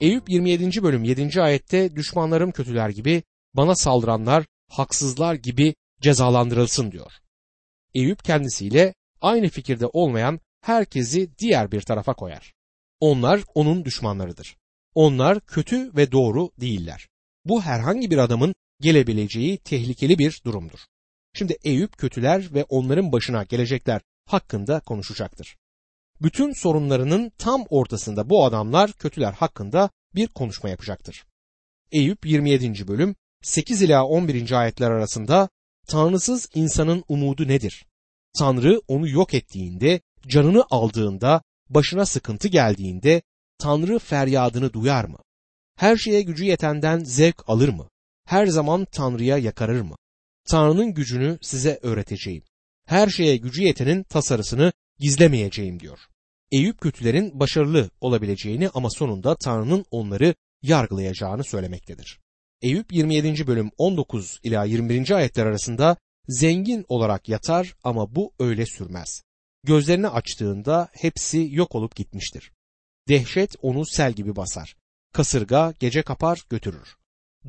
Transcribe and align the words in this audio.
Eyüp 0.00 0.30
27. 0.30 0.82
bölüm 0.82 1.04
7. 1.04 1.42
ayette 1.42 1.96
düşmanlarım 1.96 2.52
kötüler 2.52 2.88
gibi, 2.88 3.22
bana 3.54 3.74
saldıranlar 3.74 4.44
haksızlar 4.68 5.34
gibi 5.34 5.74
cezalandırılsın 6.00 6.92
diyor. 6.92 7.12
Eyüp 7.94 8.24
kendisiyle 8.24 8.94
aynı 9.20 9.48
fikirde 9.48 9.86
olmayan 9.86 10.40
herkesi 10.60 11.38
diğer 11.38 11.72
bir 11.72 11.80
tarafa 11.80 12.14
koyar. 12.14 12.54
Onlar 13.00 13.40
onun 13.54 13.84
düşmanlarıdır. 13.84 14.56
Onlar 14.94 15.40
kötü 15.40 15.96
ve 15.96 16.12
doğru 16.12 16.50
değiller. 16.60 17.08
Bu 17.44 17.62
herhangi 17.62 18.10
bir 18.10 18.18
adamın 18.18 18.54
gelebileceği 18.80 19.58
tehlikeli 19.58 20.18
bir 20.18 20.40
durumdur. 20.44 20.78
Şimdi 21.34 21.56
Eyüp 21.64 21.98
kötüler 21.98 22.54
ve 22.54 22.64
onların 22.64 23.12
başına 23.12 23.42
gelecekler 23.42 24.00
hakkında 24.26 24.80
konuşacaktır. 24.80 25.56
Bütün 26.22 26.52
sorunlarının 26.52 27.32
tam 27.38 27.64
ortasında 27.70 28.30
bu 28.30 28.44
adamlar 28.44 28.92
kötüler 28.92 29.32
hakkında 29.32 29.90
bir 30.14 30.26
konuşma 30.26 30.68
yapacaktır. 30.68 31.24
Eyüp 31.92 32.26
27. 32.26 32.88
bölüm 32.88 33.16
8 33.42 33.82
ila 33.82 34.04
11. 34.04 34.52
ayetler 34.52 34.90
arasında 34.90 35.48
Tanrısız 35.86 36.48
insanın 36.54 37.04
umudu 37.08 37.48
nedir? 37.48 37.86
Tanrı 38.38 38.80
onu 38.88 39.08
yok 39.08 39.34
ettiğinde, 39.34 40.00
canını 40.26 40.64
aldığında, 40.70 41.42
başına 41.68 42.06
sıkıntı 42.06 42.48
geldiğinde 42.48 43.22
Tanrı 43.58 43.98
feryadını 43.98 44.72
duyar 44.72 45.04
mı? 45.04 45.18
Her 45.76 45.96
şeye 45.96 46.22
gücü 46.22 46.44
yetenden 46.44 47.04
zevk 47.04 47.48
alır 47.48 47.68
mı? 47.68 47.88
Her 48.24 48.46
zaman 48.46 48.84
Tanrı'ya 48.92 49.38
yakarır 49.38 49.80
mı? 49.80 49.96
Tanrı'nın 50.48 50.94
gücünü 50.94 51.38
size 51.42 51.78
öğreteceğim. 51.82 52.42
Her 52.86 53.08
şeye 53.08 53.36
gücü 53.36 53.62
yetenin 53.62 54.02
tasarısını 54.02 54.72
gizlemeyeceğim 54.98 55.80
diyor. 55.80 55.98
Eyüp 56.52 56.80
kötülerin 56.80 57.40
başarılı 57.40 57.90
olabileceğini 58.00 58.68
ama 58.68 58.90
sonunda 58.90 59.36
Tanrı'nın 59.36 59.84
onları 59.90 60.34
yargılayacağını 60.62 61.44
söylemektedir. 61.44 62.20
Eyüp 62.62 62.92
27. 62.92 63.46
bölüm 63.46 63.70
19 63.78 64.40
ila 64.42 64.64
21. 64.64 65.10
ayetler 65.10 65.46
arasında 65.46 65.96
zengin 66.28 66.84
olarak 66.88 67.28
yatar 67.28 67.74
ama 67.84 68.14
bu 68.14 68.32
öyle 68.38 68.66
sürmez. 68.66 69.22
Gözlerini 69.64 70.08
açtığında 70.08 70.88
hepsi 70.92 71.48
yok 71.50 71.74
olup 71.74 71.96
gitmiştir. 71.96 72.52
Dehşet 73.08 73.56
onu 73.62 73.86
sel 73.86 74.12
gibi 74.12 74.36
basar. 74.36 74.76
Kasırga 75.12 75.74
gece 75.80 76.02
kapar 76.02 76.44
götürür. 76.50 76.96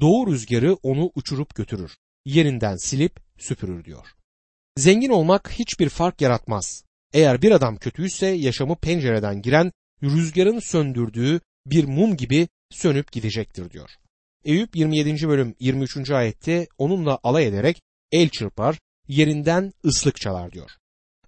Doğu 0.01 0.27
rüzgarı 0.27 0.73
onu 0.73 1.11
uçurup 1.15 1.55
götürür. 1.55 1.97
Yerinden 2.25 2.75
silip 2.75 3.19
süpürür 3.37 3.85
diyor. 3.85 4.07
Zengin 4.77 5.09
olmak 5.09 5.51
hiçbir 5.51 5.89
fark 5.89 6.21
yaratmaz. 6.21 6.84
Eğer 7.15 7.41
bir 7.41 7.51
adam 7.51 7.77
kötüyse 7.77 8.27
yaşamı 8.27 8.75
pencereden 8.75 9.41
giren 9.41 9.71
rüzgarın 10.03 10.59
söndürdüğü 10.59 11.41
bir 11.65 11.83
mum 11.83 12.17
gibi 12.17 12.47
sönüp 12.71 13.11
gidecektir 13.11 13.69
diyor. 13.71 13.89
Eyüp 14.45 14.75
27. 14.75 15.27
bölüm 15.27 15.55
23. 15.59 16.11
ayette 16.11 16.67
onunla 16.77 17.19
alay 17.23 17.47
ederek 17.47 17.81
el 18.11 18.29
çırpar, 18.29 18.79
yerinden 19.07 19.73
ıslık 19.85 20.21
çalar 20.21 20.51
diyor. 20.51 20.71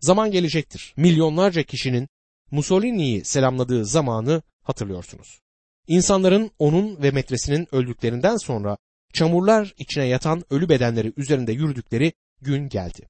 Zaman 0.01 0.31
gelecektir. 0.31 0.93
Milyonlarca 0.97 1.63
kişinin 1.63 2.07
Mussolini'yi 2.51 3.25
selamladığı 3.25 3.85
zamanı 3.85 4.41
hatırlıyorsunuz. 4.63 5.39
İnsanların 5.87 6.51
onun 6.59 7.01
ve 7.03 7.11
metresinin 7.11 7.67
öldüklerinden 7.71 8.37
sonra 8.37 8.77
çamurlar 9.13 9.73
içine 9.77 10.05
yatan 10.05 10.43
ölü 10.49 10.69
bedenleri 10.69 11.13
üzerinde 11.17 11.51
yürüdükleri 11.51 12.13
gün 12.41 12.69
geldi. 12.69 13.07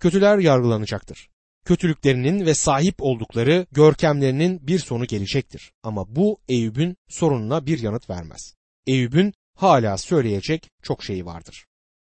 Kötüler 0.00 0.38
yargılanacaktır. 0.38 1.28
Kötülüklerinin 1.64 2.46
ve 2.46 2.54
sahip 2.54 2.94
oldukları 2.98 3.66
görkemlerinin 3.72 4.66
bir 4.66 4.78
sonu 4.78 5.06
gelecektir. 5.06 5.72
Ama 5.82 6.16
bu 6.16 6.38
Eyüp'ün 6.48 6.96
sorununa 7.08 7.66
bir 7.66 7.78
yanıt 7.78 8.10
vermez. 8.10 8.54
Eyüp'ün 8.86 9.32
hala 9.54 9.98
söyleyecek 9.98 10.70
çok 10.82 11.04
şeyi 11.04 11.26
vardır. 11.26 11.66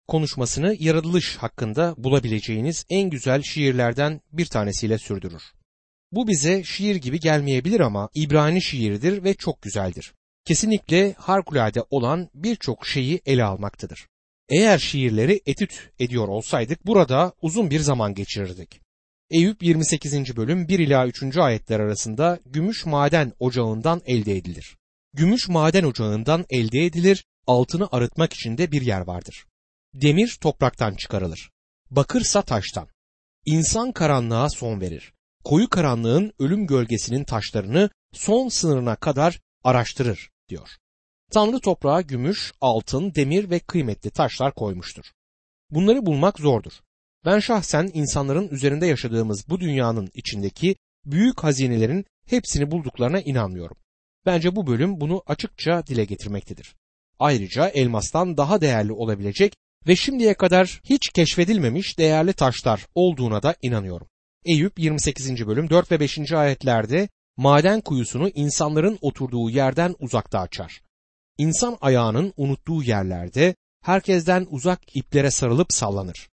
Konuşmasını 0.07 0.75
yaratılış 0.79 1.37
hakkında 1.37 1.95
bulabileceğiniz 1.97 2.85
en 2.89 3.09
güzel 3.09 3.41
şiirlerden 3.41 4.21
bir 4.31 4.45
tanesiyle 4.45 4.97
sürdürür. 4.97 5.43
Bu 6.11 6.27
bize 6.27 6.63
şiir 6.63 6.95
gibi 6.95 7.19
gelmeyebilir 7.19 7.79
ama 7.79 8.09
İbrani 8.15 8.61
şiiridir 8.61 9.23
ve 9.23 9.33
çok 9.33 9.61
güzeldir. 9.61 10.13
Kesinlikle 10.45 11.13
harikulade 11.13 11.83
olan 11.89 12.29
birçok 12.33 12.87
şeyi 12.87 13.21
ele 13.25 13.43
almaktadır. 13.43 14.07
Eğer 14.49 14.77
şiirleri 14.77 15.41
etüt 15.45 15.91
ediyor 15.99 16.27
olsaydık 16.27 16.85
burada 16.85 17.33
uzun 17.41 17.69
bir 17.69 17.79
zaman 17.79 18.13
geçirirdik. 18.13 18.81
Eyüp 19.33 19.63
28. 19.63 20.35
bölüm 20.35 20.67
1 20.67 20.79
ila 20.79 21.07
3. 21.07 21.37
ayetler 21.37 21.79
arasında 21.79 22.39
gümüş 22.45 22.85
maden 22.85 23.33
ocağından 23.39 24.01
elde 24.05 24.37
edilir. 24.37 24.77
Gümüş 25.13 25.49
maden 25.49 25.83
ocağından 25.83 26.45
elde 26.49 26.85
edilir, 26.85 27.25
altını 27.47 27.87
arıtmak 27.91 28.33
için 28.33 28.57
de 28.57 28.71
bir 28.71 28.81
yer 28.81 29.01
vardır. 29.01 29.45
Demir 29.93 30.37
topraktan 30.41 30.93
çıkarılır. 30.93 31.51
Bakırsa 31.91 32.41
taştan. 32.41 32.87
İnsan 33.45 33.91
karanlığa 33.91 34.49
son 34.49 34.81
verir. 34.81 35.13
Koyu 35.43 35.69
karanlığın 35.69 36.33
ölüm 36.39 36.67
gölgesinin 36.67 37.23
taşlarını 37.23 37.89
son 38.11 38.49
sınırına 38.49 38.95
kadar 38.95 39.39
araştırır 39.63 40.29
diyor. 40.49 40.69
Tanrı 41.31 41.59
toprağa 41.59 42.01
gümüş, 42.01 42.53
altın, 42.61 43.15
demir 43.15 43.49
ve 43.49 43.59
kıymetli 43.59 44.11
taşlar 44.11 44.53
koymuştur. 44.53 45.05
Bunları 45.69 46.05
bulmak 46.05 46.39
zordur. 46.39 46.73
Ben 47.25 47.39
şahsen 47.39 47.91
insanların 47.93 48.47
üzerinde 48.47 48.85
yaşadığımız 48.85 49.49
bu 49.49 49.59
dünyanın 49.59 50.09
içindeki 50.13 50.75
büyük 51.05 51.43
hazinelerin 51.43 52.05
hepsini 52.25 52.71
bulduklarına 52.71 53.21
inanmıyorum. 53.21 53.77
Bence 54.25 54.55
bu 54.55 54.67
bölüm 54.67 55.01
bunu 55.01 55.23
açıkça 55.27 55.87
dile 55.87 56.05
getirmektedir. 56.05 56.75
Ayrıca 57.19 57.67
elmastan 57.67 58.37
daha 58.37 58.61
değerli 58.61 58.91
olabilecek 58.91 59.53
ve 59.87 59.95
şimdiye 59.95 60.33
kadar 60.33 60.81
hiç 60.83 61.09
keşfedilmemiş 61.09 61.99
değerli 61.99 62.33
taşlar 62.33 62.87
olduğuna 62.95 63.43
da 63.43 63.55
inanıyorum. 63.61 64.07
Eyüp 64.45 64.79
28. 64.79 65.47
bölüm 65.47 65.69
4 65.69 65.91
ve 65.91 65.99
5. 65.99 66.31
ayetlerde 66.31 67.09
maden 67.37 67.81
kuyusunu 67.81 68.29
insanların 68.29 68.97
oturduğu 69.01 69.49
yerden 69.49 69.95
uzakta 69.99 70.39
açar. 70.39 70.81
İnsan 71.37 71.77
ayağının 71.81 72.33
unuttuğu 72.37 72.83
yerlerde 72.83 73.55
herkesten 73.81 74.47
uzak 74.49 74.95
iplere 74.95 75.31
sarılıp 75.31 75.73
sallanır. 75.73 76.32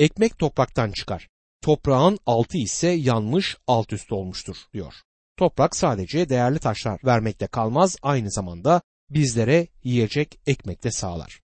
Ekmek 0.00 0.38
topraktan 0.38 0.90
çıkar. 0.90 1.28
Toprağın 1.62 2.18
altı 2.26 2.58
ise 2.58 2.88
yanmış 2.88 3.56
alt 3.66 3.92
üst 3.92 4.12
olmuştur 4.12 4.56
diyor. 4.72 4.94
Toprak 5.36 5.76
sadece 5.76 6.28
değerli 6.28 6.58
taşlar 6.58 7.00
vermekte 7.04 7.46
kalmaz 7.46 7.96
aynı 8.02 8.30
zamanda 8.30 8.82
bizlere 9.10 9.68
yiyecek 9.84 10.40
ekmek 10.46 10.84
de 10.84 10.90
sağlar. 10.90 11.40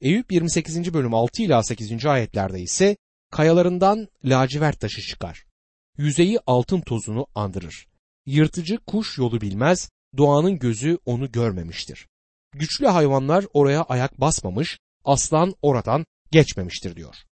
Eyüp 0.00 0.32
28. 0.32 0.94
bölüm 0.94 1.14
6 1.14 1.42
ila 1.42 1.62
8. 1.62 2.06
ayetlerde 2.06 2.60
ise 2.60 2.96
kayalarından 3.32 4.08
lacivert 4.24 4.80
taşı 4.80 5.02
çıkar. 5.02 5.44
Yüzeyi 5.98 6.38
altın 6.46 6.80
tozunu 6.80 7.26
andırır. 7.34 7.88
Yırtıcı 8.26 8.78
kuş 8.78 9.18
yolu 9.18 9.40
bilmez, 9.40 9.90
doğanın 10.16 10.58
gözü 10.58 10.98
onu 11.06 11.32
görmemiştir. 11.32 12.08
Güçlü 12.52 12.86
hayvanlar 12.86 13.44
oraya 13.52 13.82
ayak 13.82 14.20
basmamış, 14.20 14.78
aslan 15.04 15.54
oradan 15.62 16.06
geçmemiştir 16.30 16.96
diyor. 16.96 17.25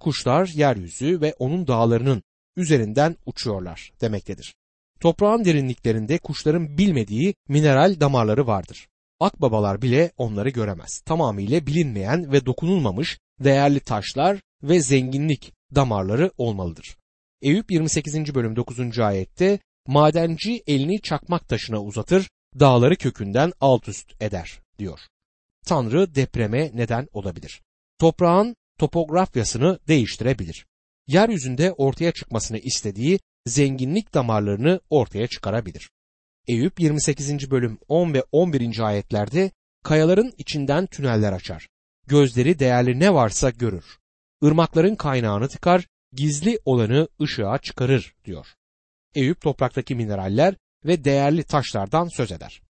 Kuşlar 0.00 0.46
yeryüzü 0.46 1.20
ve 1.20 1.34
onun 1.38 1.66
dağlarının 1.66 2.22
üzerinden 2.56 3.16
uçuyorlar 3.26 3.92
demektedir. 4.00 4.54
Toprağın 5.00 5.44
derinliklerinde 5.44 6.18
kuşların 6.18 6.78
bilmediği 6.78 7.34
mineral 7.48 8.00
damarları 8.00 8.46
vardır. 8.46 8.88
Akbabalar 9.20 9.82
bile 9.82 10.12
onları 10.16 10.50
göremez. 10.50 11.00
Tamamıyla 11.00 11.66
bilinmeyen 11.66 12.32
ve 12.32 12.46
dokunulmamış 12.46 13.18
değerli 13.40 13.80
taşlar 13.80 14.40
ve 14.62 14.80
zenginlik 14.80 15.52
damarları 15.74 16.30
olmalıdır. 16.38 16.96
Eyüp 17.42 17.70
28. 17.70 18.34
bölüm 18.34 18.56
9. 18.56 18.98
ayette 18.98 19.58
madenci 19.86 20.62
elini 20.66 21.00
çakmak 21.00 21.48
taşına 21.48 21.82
uzatır, 21.82 22.30
dağları 22.60 22.96
kökünden 22.96 23.52
alt 23.60 23.88
üst 23.88 24.22
eder 24.22 24.60
diyor. 24.78 25.00
Tanrı 25.66 26.14
depreme 26.14 26.70
neden 26.74 27.08
olabilir. 27.12 27.62
Toprağın 27.98 28.56
topografyasını 28.78 29.78
değiştirebilir. 29.88 30.66
Yeryüzünde 31.06 31.72
ortaya 31.72 32.12
çıkmasını 32.12 32.58
istediği 32.58 33.18
zenginlik 33.46 34.14
damarlarını 34.14 34.80
ortaya 34.90 35.26
çıkarabilir. 35.26 35.90
Eyüp 36.46 36.80
28. 36.80 37.50
bölüm 37.50 37.78
10 37.88 38.14
ve 38.14 38.22
11. 38.32 38.78
ayetlerde 38.78 39.50
kayaların 39.82 40.32
içinden 40.38 40.86
tüneller 40.86 41.32
açar. 41.32 41.68
Gözleri 42.06 42.58
değerli 42.58 43.00
ne 43.00 43.14
varsa 43.14 43.50
görür. 43.50 43.84
Irmakların 44.42 44.94
kaynağını 44.94 45.48
tıkar, 45.48 45.86
gizli 46.12 46.58
olanı 46.64 47.08
ışığa 47.22 47.58
çıkarır 47.58 48.14
diyor. 48.24 48.46
Eyüp 49.14 49.40
topraktaki 49.40 49.94
mineraller 49.94 50.54
ve 50.84 51.04
değerli 51.04 51.42
taşlardan 51.42 52.08
söz 52.08 52.32
eder. 52.32 52.62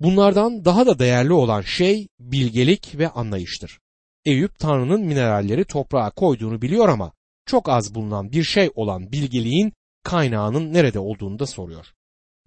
Bunlardan 0.00 0.64
daha 0.64 0.86
da 0.86 0.98
değerli 0.98 1.32
olan 1.32 1.62
şey 1.62 2.08
bilgelik 2.20 2.98
ve 2.98 3.08
anlayıştır. 3.08 3.80
Eyüp 4.28 4.58
Tanrı'nın 4.58 5.04
mineralleri 5.04 5.64
toprağa 5.64 6.10
koyduğunu 6.10 6.62
biliyor 6.62 6.88
ama 6.88 7.12
çok 7.46 7.68
az 7.68 7.94
bulunan 7.94 8.32
bir 8.32 8.44
şey 8.44 8.70
olan 8.74 9.12
bilgeliğin 9.12 9.72
kaynağının 10.02 10.72
nerede 10.72 10.98
olduğunu 10.98 11.38
da 11.38 11.46
soruyor. 11.46 11.86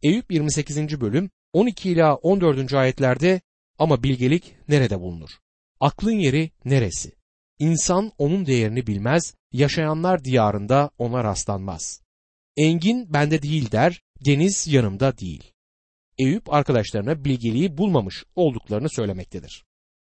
Eyüp 0.03 0.31
28. 0.31 1.01
bölüm 1.01 1.29
12 1.53 1.89
ila 1.89 2.15
14. 2.15 2.73
ayetlerde 2.73 3.41
ama 3.79 4.03
bilgelik 4.03 4.55
nerede 4.67 4.99
bulunur? 4.99 5.29
Aklın 5.79 6.11
yeri 6.11 6.51
neresi? 6.65 7.11
İnsan 7.59 8.11
onun 8.17 8.45
değerini 8.45 8.87
bilmez, 8.87 9.35
yaşayanlar 9.51 10.23
diyarında 10.23 10.89
ona 10.97 11.23
rastlanmaz. 11.23 12.01
Engin 12.57 13.13
bende 13.13 13.41
değil 13.41 13.71
der, 13.71 14.01
deniz 14.25 14.67
yanımda 14.67 15.17
değil. 15.17 15.53
Eyüp 16.17 16.53
arkadaşlarına 16.53 17.25
bilgeliği 17.25 17.77
bulmamış 17.77 18.23
olduklarını 18.35 18.89
söylemektedir. 18.89 19.63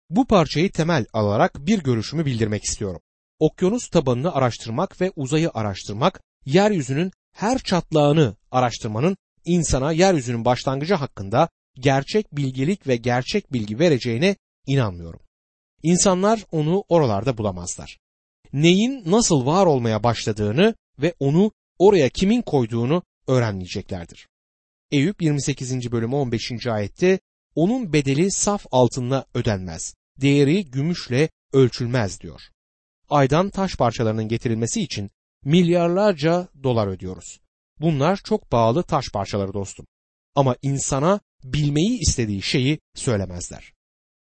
Bu 0.10 0.26
parçayı 0.26 0.72
temel 0.72 1.06
alarak 1.14 1.68
bir 1.68 1.84
görüşümü 1.84 2.26
bildirmek 2.26 2.64
istiyorum. 2.64 3.02
Okyanus 3.40 3.90
tabanını 3.90 4.34
araştırmak 4.34 5.02
ve 5.02 5.12
uzayı 5.16 5.52
araştırmak, 5.54 6.22
yeryüzünün 6.46 7.12
her 7.32 7.60
çatlağını 7.60 8.36
araştırmanın 8.52 9.18
insana 9.46 9.92
yeryüzünün 9.92 10.46
başlangıcı 10.46 10.94
hakkında 10.94 11.50
gerçek 11.80 12.36
bilgelik 12.36 12.88
ve 12.88 12.96
gerçek 12.96 13.54
bilgi 13.54 13.80
vereceğine 13.80 14.36
inanmıyorum. 14.68 15.20
İnsanlar 15.84 16.46
onu 16.52 16.84
oralarda 16.90 17.38
bulamazlar. 17.38 17.98
Neyin 18.54 19.04
nasıl 19.06 19.46
var 19.46 19.66
olmaya 19.66 20.04
başladığını 20.04 20.76
ve 21.02 21.14
onu 21.20 21.52
oraya 21.80 22.10
kimin 22.10 22.42
koyduğunu 22.42 23.04
öğrenmeyeceklerdir. 23.28 24.28
Eyüp 24.92 25.22
28. 25.22 25.92
bölümü 25.92 26.16
15. 26.16 26.68
ayette 26.68 27.20
onun 27.56 27.94
bedeli 27.94 28.32
saf 28.32 28.66
altınla 28.72 29.26
ödenmez, 29.34 29.94
değeri 30.22 30.66
gümüşle 30.66 31.30
ölçülmez 31.54 32.22
diyor. 32.22 32.42
Aydan 33.10 33.50
taş 33.50 33.76
parçalarının 33.76 34.28
getirilmesi 34.28 34.82
için 34.82 35.12
milyarlarca 35.44 36.48
dolar 36.64 36.88
ödüyoruz. 36.88 37.40
Bunlar 37.80 38.18
çok 38.18 38.50
pahalı 38.52 38.84
taş 38.84 39.06
parçaları 39.14 39.54
dostum. 39.54 39.86
Ama 40.36 40.56
insana 40.62 41.20
bilmeyi 41.44 42.00
istediği 42.00 42.42
şeyi 42.42 42.80
söylemezler. 42.96 43.74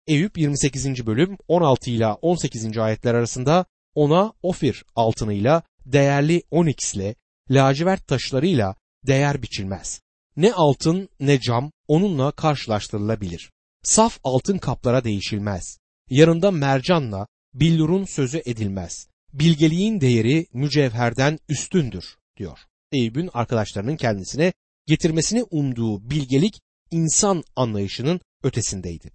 Eyüp 0.08 0.38
28. 0.38 1.06
bölüm 1.06 1.38
16 1.48 1.90
ile 1.92 2.08
18. 2.08 2.78
ayetler 2.78 3.14
arasında 3.14 3.66
ona 3.96 4.34
Ofir 4.44 4.86
altınıyla, 4.96 5.64
değerli 5.86 6.44
oniksle, 6.52 7.16
lacivert 7.50 8.08
taşlarıyla 8.08 8.76
değer 9.08 9.42
biçilmez. 9.42 10.02
Ne 10.38 10.54
altın 10.54 11.10
ne 11.20 11.40
cam 11.40 11.72
onunla 11.88 12.32
karşılaştırılabilir. 12.32 13.52
Saf 13.84 14.20
altın 14.24 14.58
kaplara 14.58 15.04
değişilmez. 15.04 15.78
Yarında 16.10 16.52
mercanla 16.52 17.28
billurun 17.54 18.06
sözü 18.06 18.42
edilmez. 18.46 19.08
Bilgeliğin 19.34 20.02
değeri 20.02 20.48
mücevherden 20.54 21.40
üstündür 21.50 22.06
diyor. 22.38 22.60
Eyüp'ün 22.92 23.30
arkadaşlarının 23.34 23.96
kendisine 23.96 24.54
getirmesini 24.88 25.44
umduğu 25.44 26.10
bilgelik 26.10 26.60
insan 26.92 27.44
anlayışının 27.56 28.22
ötesindeydi. 28.44 29.12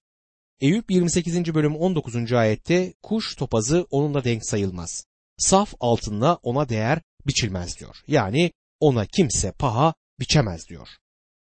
Eyüp 0.60 0.90
28. 0.90 1.54
bölüm 1.54 1.76
19. 1.76 2.32
ayette 2.32 2.94
kuş 3.02 3.36
topazı 3.36 3.86
onunla 3.90 4.24
denk 4.24 4.46
sayılmaz. 4.46 5.04
Saf 5.38 5.74
altınla 5.80 6.38
ona 6.42 6.68
değer 6.68 7.02
biçilmez 7.26 7.78
diyor. 7.78 7.96
Yani 8.06 8.52
ona 8.80 9.06
kimse 9.06 9.52
paha 9.52 9.94
biçemez 10.20 10.68
diyor. 10.68 10.88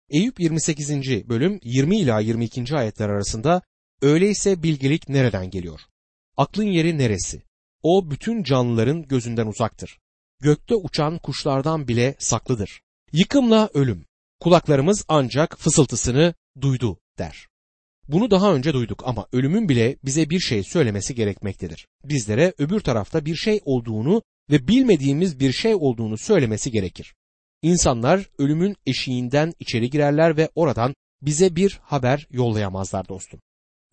Eyüp 0.09 0.39
28. 0.39 0.89
bölüm 1.29 1.59
20 1.63 1.99
ila 1.99 2.19
22. 2.19 2.75
ayetler 2.75 3.09
arasında 3.09 3.61
öyleyse 4.01 4.63
bilgelik 4.63 5.09
nereden 5.09 5.49
geliyor? 5.49 5.79
Aklın 6.37 6.63
yeri 6.63 6.97
neresi? 6.97 7.41
O 7.83 8.11
bütün 8.11 8.43
canlıların 8.43 9.07
gözünden 9.07 9.47
uzaktır. 9.47 9.99
Gökte 10.41 10.75
uçan 10.75 11.17
kuşlardan 11.17 11.87
bile 11.87 12.15
saklıdır. 12.19 12.81
Yıkımla 13.11 13.69
ölüm. 13.73 14.05
Kulaklarımız 14.39 15.05
ancak 15.07 15.59
fısıltısını 15.59 16.33
duydu 16.61 16.99
der. 17.17 17.47
Bunu 18.07 18.31
daha 18.31 18.53
önce 18.53 18.73
duyduk 18.73 19.03
ama 19.05 19.27
ölümün 19.31 19.69
bile 19.69 19.97
bize 20.05 20.29
bir 20.29 20.39
şey 20.39 20.63
söylemesi 20.63 21.15
gerekmektedir. 21.15 21.87
Bizlere 22.03 22.53
öbür 22.57 22.79
tarafta 22.79 23.25
bir 23.25 23.35
şey 23.35 23.61
olduğunu 23.65 24.21
ve 24.51 24.67
bilmediğimiz 24.67 25.39
bir 25.39 25.51
şey 25.51 25.75
olduğunu 25.75 26.17
söylemesi 26.17 26.71
gerekir. 26.71 27.15
İnsanlar 27.61 28.29
ölümün 28.37 28.75
eşiğinden 28.85 29.53
içeri 29.59 29.89
girerler 29.89 30.37
ve 30.37 30.49
oradan 30.55 30.95
bize 31.21 31.55
bir 31.55 31.79
haber 31.81 32.27
yollayamazlar 32.31 33.07
dostum. 33.07 33.39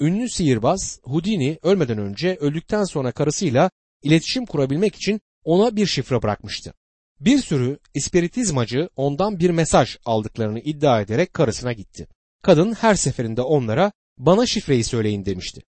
Ünlü 0.01 0.29
sihirbaz 0.31 1.01
Houdini 1.03 1.59
ölmeden 1.63 1.99
önce 1.99 2.37
öldükten 2.41 2.85
sonra 2.85 3.13
karısıyla 3.13 3.71
iletişim 4.03 4.47
kurabilmek 4.47 4.95
için 4.95 5.21
ona 5.45 5.77
bir 5.77 5.87
şifre 5.87 6.23
bırakmıştı. 6.23 6.75
Bir 7.21 7.39
sürü 7.39 7.79
ispiritizmacı 7.95 8.89
ondan 8.97 9.39
bir 9.39 9.51
mesaj 9.51 9.97
aldıklarını 10.05 10.61
iddia 10.61 11.01
ederek 11.01 11.35
karısına 11.35 11.73
gitti. 11.73 12.09
Kadın 12.43 12.73
her 12.73 12.95
seferinde 12.95 13.43
onlara 13.43 13.93
bana 14.19 14.47
şifreyi 14.47 14.85
söyleyin 14.85 15.25
demişti. 15.25 15.63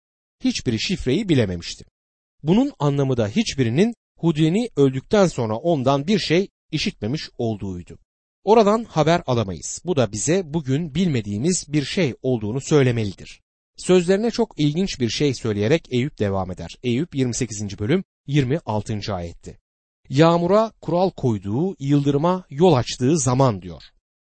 Hiçbiri 0.44 0.80
şifreyi 0.80 1.28
bilememişti. 1.28 1.84
Bunun 2.42 2.72
anlamı 2.78 3.16
da 3.16 3.28
hiçbirinin 3.28 3.94
Houdini 4.18 4.68
öldükten 4.76 5.26
sonra 5.26 5.56
ondan 5.56 6.06
bir 6.06 6.18
şey 6.18 6.48
işitmemiş 6.70 7.30
olduğuydu. 7.38 7.98
Oradan 8.44 8.84
haber 8.84 9.22
alamayız. 9.26 9.82
Bu 9.84 9.96
da 9.96 10.12
bize 10.12 10.42
bugün 10.54 10.94
bilmediğimiz 10.94 11.64
bir 11.68 11.84
şey 11.84 12.14
olduğunu 12.22 12.60
söylemelidir. 12.60 13.40
Sözlerine 13.76 14.30
çok 14.30 14.60
ilginç 14.60 15.00
bir 15.00 15.08
şey 15.08 15.34
söyleyerek 15.34 15.88
Eyüp 15.90 16.18
devam 16.18 16.50
eder. 16.50 16.76
Eyüp 16.82 17.14
28. 17.14 17.78
bölüm 17.78 18.04
26. 18.26 19.14
ayette. 19.14 19.58
Yağmura 20.08 20.72
kural 20.80 21.10
koyduğu, 21.10 21.76
yıldırıma 21.78 22.44
yol 22.50 22.72
açtığı 22.72 23.18
zaman 23.18 23.62
diyor. 23.62 23.82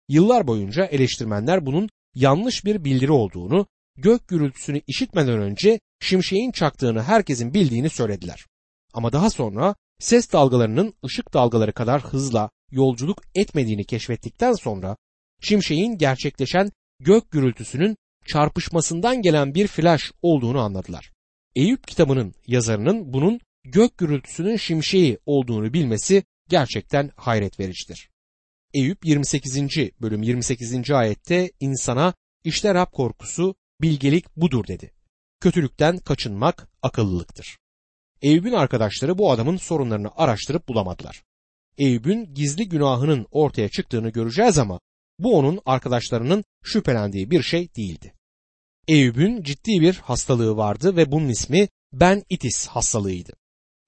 Yıllar 0.08 0.48
boyunca 0.48 0.86
eleştirmenler 0.86 1.66
bunun 1.66 1.90
yanlış 2.16 2.66
bir 2.66 2.84
bildiri 2.84 3.12
olduğunu, 3.12 3.68
gök 3.98 4.28
gürültüsünü 4.28 4.82
işitmeden 4.88 5.42
önce 5.42 5.80
şimşeğin 6.00 6.52
çaktığını 6.52 7.04
herkesin 7.04 7.54
bildiğini 7.54 7.90
söylediler. 7.90 8.46
Ama 8.94 9.12
daha 9.12 9.30
sonra 9.30 9.76
ses 10.00 10.34
dalgalarının 10.34 10.94
ışık 11.06 11.34
dalgaları 11.34 11.74
kadar 11.74 12.02
hızla 12.02 12.50
yolculuk 12.72 13.22
etmediğini 13.36 13.86
keşfettikten 13.86 14.54
sonra 14.54 14.98
şimşeğin 15.42 15.98
gerçekleşen 15.98 16.72
gök 17.00 17.32
gürültüsünün 17.32 17.98
çarpışmasından 18.28 19.22
gelen 19.22 19.54
bir 19.54 19.68
flash 19.68 20.12
olduğunu 20.22 20.60
anladılar. 20.60 21.12
Eyüp 21.56 21.88
kitabının 21.88 22.34
yazarının 22.48 23.14
bunun 23.14 23.40
gök 23.64 23.98
gürültüsünün 23.98 24.58
şimşeği 24.58 25.20
olduğunu 25.26 25.74
bilmesi 25.74 26.24
gerçekten 26.50 27.12
hayret 27.16 27.60
vericidir. 27.60 28.10
Eyüp 28.74 29.06
28. 29.06 29.58
bölüm 30.02 30.24
28. 30.24 30.92
ayette 30.92 31.52
insana 31.60 32.14
işte 32.44 32.74
Rab 32.74 32.92
korkusu, 32.92 33.56
bilgelik 33.82 34.38
budur 34.38 34.68
dedi. 34.68 34.92
Kötülükten 35.40 35.98
kaçınmak 35.98 36.70
akıllılıktır. 36.82 37.58
Eyüp'ün 38.22 38.54
arkadaşları 38.54 39.18
bu 39.18 39.32
adamın 39.32 39.58
sorunlarını 39.58 40.12
araştırıp 40.16 40.68
bulamadılar. 40.68 41.24
Eyüp'ün 41.78 42.34
gizli 42.34 42.70
günahının 42.70 43.28
ortaya 43.32 43.70
çıktığını 43.70 44.10
göreceğiz 44.10 44.58
ama 44.58 44.80
bu 45.20 45.38
onun 45.38 45.60
arkadaşlarının 45.66 46.44
şüphelendiği 46.64 47.32
bir 47.32 47.44
şey 47.44 47.76
değildi. 47.76 48.14
Eyüp'ün 48.88 49.44
ciddi 49.44 49.82
bir 49.82 49.96
hastalığı 49.96 50.58
vardı 50.58 50.96
ve 50.96 51.12
bunun 51.12 51.30
ismi 51.30 51.68
ben 51.94 52.24
itis 52.30 52.68
hastalığıydı. 52.68 53.34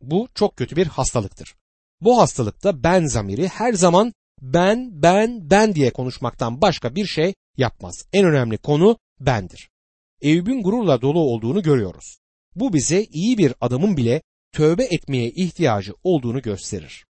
Bu 0.01 0.27
çok 0.35 0.57
kötü 0.57 0.75
bir 0.75 0.87
hastalıktır. 0.87 1.55
Bu 2.01 2.21
hastalıkta 2.21 2.83
ben 2.83 3.05
zamiri 3.05 3.47
her 3.47 3.73
zaman 3.73 4.13
ben, 4.41 5.01
ben, 5.01 5.49
ben 5.49 5.75
diye 5.75 5.93
konuşmaktan 5.93 6.61
başka 6.61 6.95
bir 6.95 7.05
şey 7.05 7.33
yapmaz. 7.57 8.05
En 8.13 8.25
önemli 8.25 8.57
konu 8.57 8.97
bendir. 9.19 9.69
Eyüp'ün 10.21 10.63
gururla 10.63 11.01
dolu 11.01 11.19
olduğunu 11.19 11.61
görüyoruz. 11.61 12.20
Bu 12.55 12.73
bize 12.73 13.03
iyi 13.03 13.37
bir 13.37 13.53
adamın 13.61 13.97
bile 13.97 14.21
tövbe 14.51 14.83
etmeye 14.83 15.29
ihtiyacı 15.29 15.93
olduğunu 16.03 16.41
gösterir. 16.41 17.05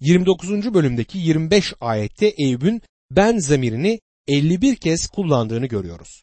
29. 0.00 0.74
bölümdeki 0.74 1.18
25 1.18 1.74
ayette 1.80 2.26
Eyüp'ün 2.26 2.82
ben 3.10 3.38
zamirini 3.38 4.00
51 4.26 4.76
kez 4.76 5.06
kullandığını 5.06 5.66
görüyoruz. 5.66 6.22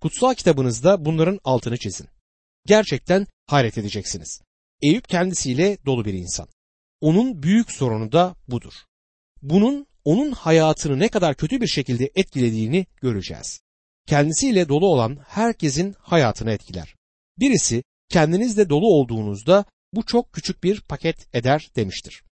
Kutsal 0.00 0.34
kitabınızda 0.34 1.04
bunların 1.04 1.40
altını 1.44 1.76
çizin. 1.76 2.08
Gerçekten 2.66 3.26
hayret 3.46 3.78
edeceksiniz. 3.78 4.40
Eyüp 4.82 5.08
kendisiyle 5.08 5.78
dolu 5.86 6.04
bir 6.04 6.14
insan. 6.14 6.48
Onun 7.00 7.42
büyük 7.42 7.72
sorunu 7.72 8.12
da 8.12 8.36
budur. 8.48 8.72
Bunun 9.42 9.86
onun 10.04 10.32
hayatını 10.32 10.98
ne 10.98 11.08
kadar 11.08 11.34
kötü 11.34 11.60
bir 11.60 11.66
şekilde 11.66 12.10
etkilediğini 12.14 12.86
göreceğiz. 13.02 13.60
Kendisiyle 14.06 14.68
dolu 14.68 14.86
olan 14.86 15.18
herkesin 15.28 15.94
hayatını 15.98 16.52
etkiler. 16.52 16.94
Birisi 17.38 17.82
kendinizle 18.12 18.68
dolu 18.68 18.86
olduğunuzda 18.86 19.64
bu 19.92 20.06
çok 20.06 20.32
küçük 20.32 20.64
bir 20.64 20.80
paket 20.80 21.34
eder 21.34 21.70
demiştir. 21.76 22.22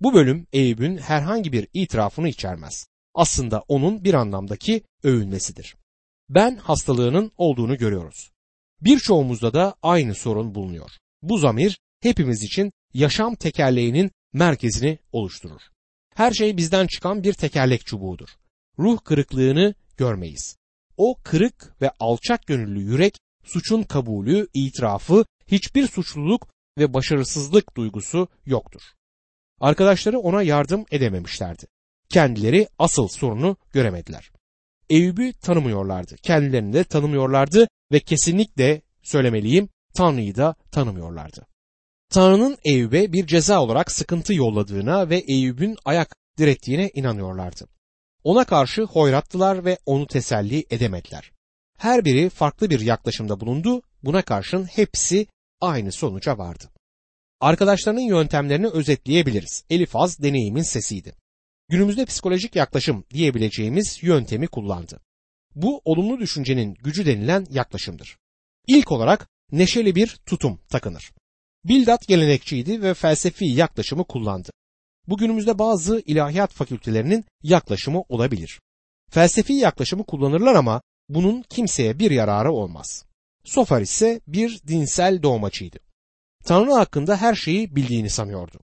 Bu 0.00 0.14
bölüm 0.14 0.46
Eyüp'ün 0.52 0.96
herhangi 0.96 1.52
bir 1.52 1.68
itirafını 1.72 2.28
içermez. 2.28 2.86
Aslında 3.14 3.64
onun 3.68 4.04
bir 4.04 4.14
anlamdaki 4.14 4.82
övünmesidir. 5.02 5.76
Ben 6.28 6.56
hastalığının 6.56 7.32
olduğunu 7.36 7.78
görüyoruz. 7.78 8.30
Birçoğumuzda 8.80 9.52
da 9.52 9.74
aynı 9.82 10.14
sorun 10.14 10.54
bulunuyor. 10.54 10.90
Bu 11.22 11.38
zamir 11.38 11.78
hepimiz 12.00 12.42
için 12.42 12.72
yaşam 12.94 13.34
tekerleğinin 13.34 14.10
merkezini 14.32 14.98
oluşturur. 15.12 15.62
Her 16.14 16.32
şey 16.32 16.56
bizden 16.56 16.86
çıkan 16.86 17.22
bir 17.24 17.32
tekerlek 17.32 17.86
çubuğudur. 17.86 18.28
Ruh 18.78 18.98
kırıklığını 19.04 19.74
görmeyiz. 19.96 20.56
O 20.96 21.14
kırık 21.24 21.74
ve 21.82 21.90
alçak 22.00 22.46
gönüllü 22.46 22.80
yürek 22.80 23.18
suçun 23.44 23.82
kabulü, 23.82 24.48
itirafı, 24.54 25.24
hiçbir 25.46 25.86
suçluluk 25.86 26.48
ve 26.78 26.94
başarısızlık 26.94 27.76
duygusu 27.76 28.28
yoktur. 28.46 28.82
Arkadaşları 29.60 30.18
ona 30.18 30.42
yardım 30.42 30.84
edememişlerdi. 30.90 31.66
Kendileri 32.08 32.68
asıl 32.78 33.08
sorunu 33.08 33.56
göremediler. 33.72 34.30
Eyüp'ü 34.90 35.32
tanımıyorlardı. 35.32 36.16
Kendilerini 36.16 36.72
de 36.72 36.84
tanımıyorlardı 36.84 37.68
ve 37.92 38.00
kesinlikle 38.00 38.82
söylemeliyim 39.02 39.68
Tanrı'yı 39.94 40.36
da 40.36 40.54
tanımıyorlardı. 40.70 41.46
Tanrı'nın 42.10 42.58
Eyüp'e 42.64 43.12
bir 43.12 43.26
ceza 43.26 43.62
olarak 43.62 43.92
sıkıntı 43.92 44.34
yolladığına 44.34 45.10
ve 45.10 45.16
Eyüp'ün 45.16 45.76
ayak 45.84 46.16
direttiğine 46.38 46.90
inanıyorlardı. 46.94 47.68
Ona 48.24 48.44
karşı 48.44 48.82
hoyrattılar 48.82 49.64
ve 49.64 49.78
onu 49.86 50.06
teselli 50.06 50.66
edemediler. 50.70 51.33
Her 51.78 52.04
biri 52.04 52.28
farklı 52.30 52.70
bir 52.70 52.80
yaklaşımda 52.80 53.40
bulundu, 53.40 53.82
buna 54.02 54.22
karşın 54.22 54.64
hepsi 54.64 55.26
aynı 55.60 55.92
sonuca 55.92 56.38
vardı. 56.38 56.70
Arkadaşlarının 57.40 58.00
yöntemlerini 58.00 58.66
özetleyebiliriz. 58.66 59.64
Elifaz 59.70 60.22
deneyimin 60.22 60.62
sesiydi. 60.62 61.16
Günümüzde 61.68 62.04
psikolojik 62.04 62.56
yaklaşım 62.56 63.04
diyebileceğimiz 63.10 63.98
yöntemi 64.02 64.46
kullandı. 64.46 65.00
Bu 65.54 65.82
olumlu 65.84 66.20
düşüncenin 66.20 66.74
gücü 66.74 67.06
denilen 67.06 67.46
yaklaşımdır. 67.50 68.18
İlk 68.66 68.92
olarak 68.92 69.28
neşeli 69.52 69.94
bir 69.94 70.16
tutum 70.26 70.60
takınır. 70.68 71.12
Bildat 71.64 72.08
gelenekçiydi 72.08 72.82
ve 72.82 72.94
felsefi 72.94 73.44
yaklaşımı 73.44 74.04
kullandı. 74.04 74.50
Bugünümüzde 75.08 75.58
bazı 75.58 76.02
ilahiyat 76.06 76.52
fakültelerinin 76.52 77.24
yaklaşımı 77.42 78.02
olabilir. 78.08 78.60
Felsefi 79.10 79.52
yaklaşımı 79.52 80.04
kullanırlar 80.04 80.54
ama 80.54 80.82
bunun 81.08 81.42
kimseye 81.42 81.98
bir 81.98 82.10
yararı 82.10 82.52
olmaz. 82.52 83.04
Sofar 83.44 83.80
ise 83.80 84.20
bir 84.26 84.60
dinsel 84.66 85.22
doğmacıydı. 85.22 85.78
Tanrı 86.44 86.72
hakkında 86.72 87.16
her 87.16 87.34
şeyi 87.34 87.76
bildiğini 87.76 88.10
sanıyordu. 88.10 88.60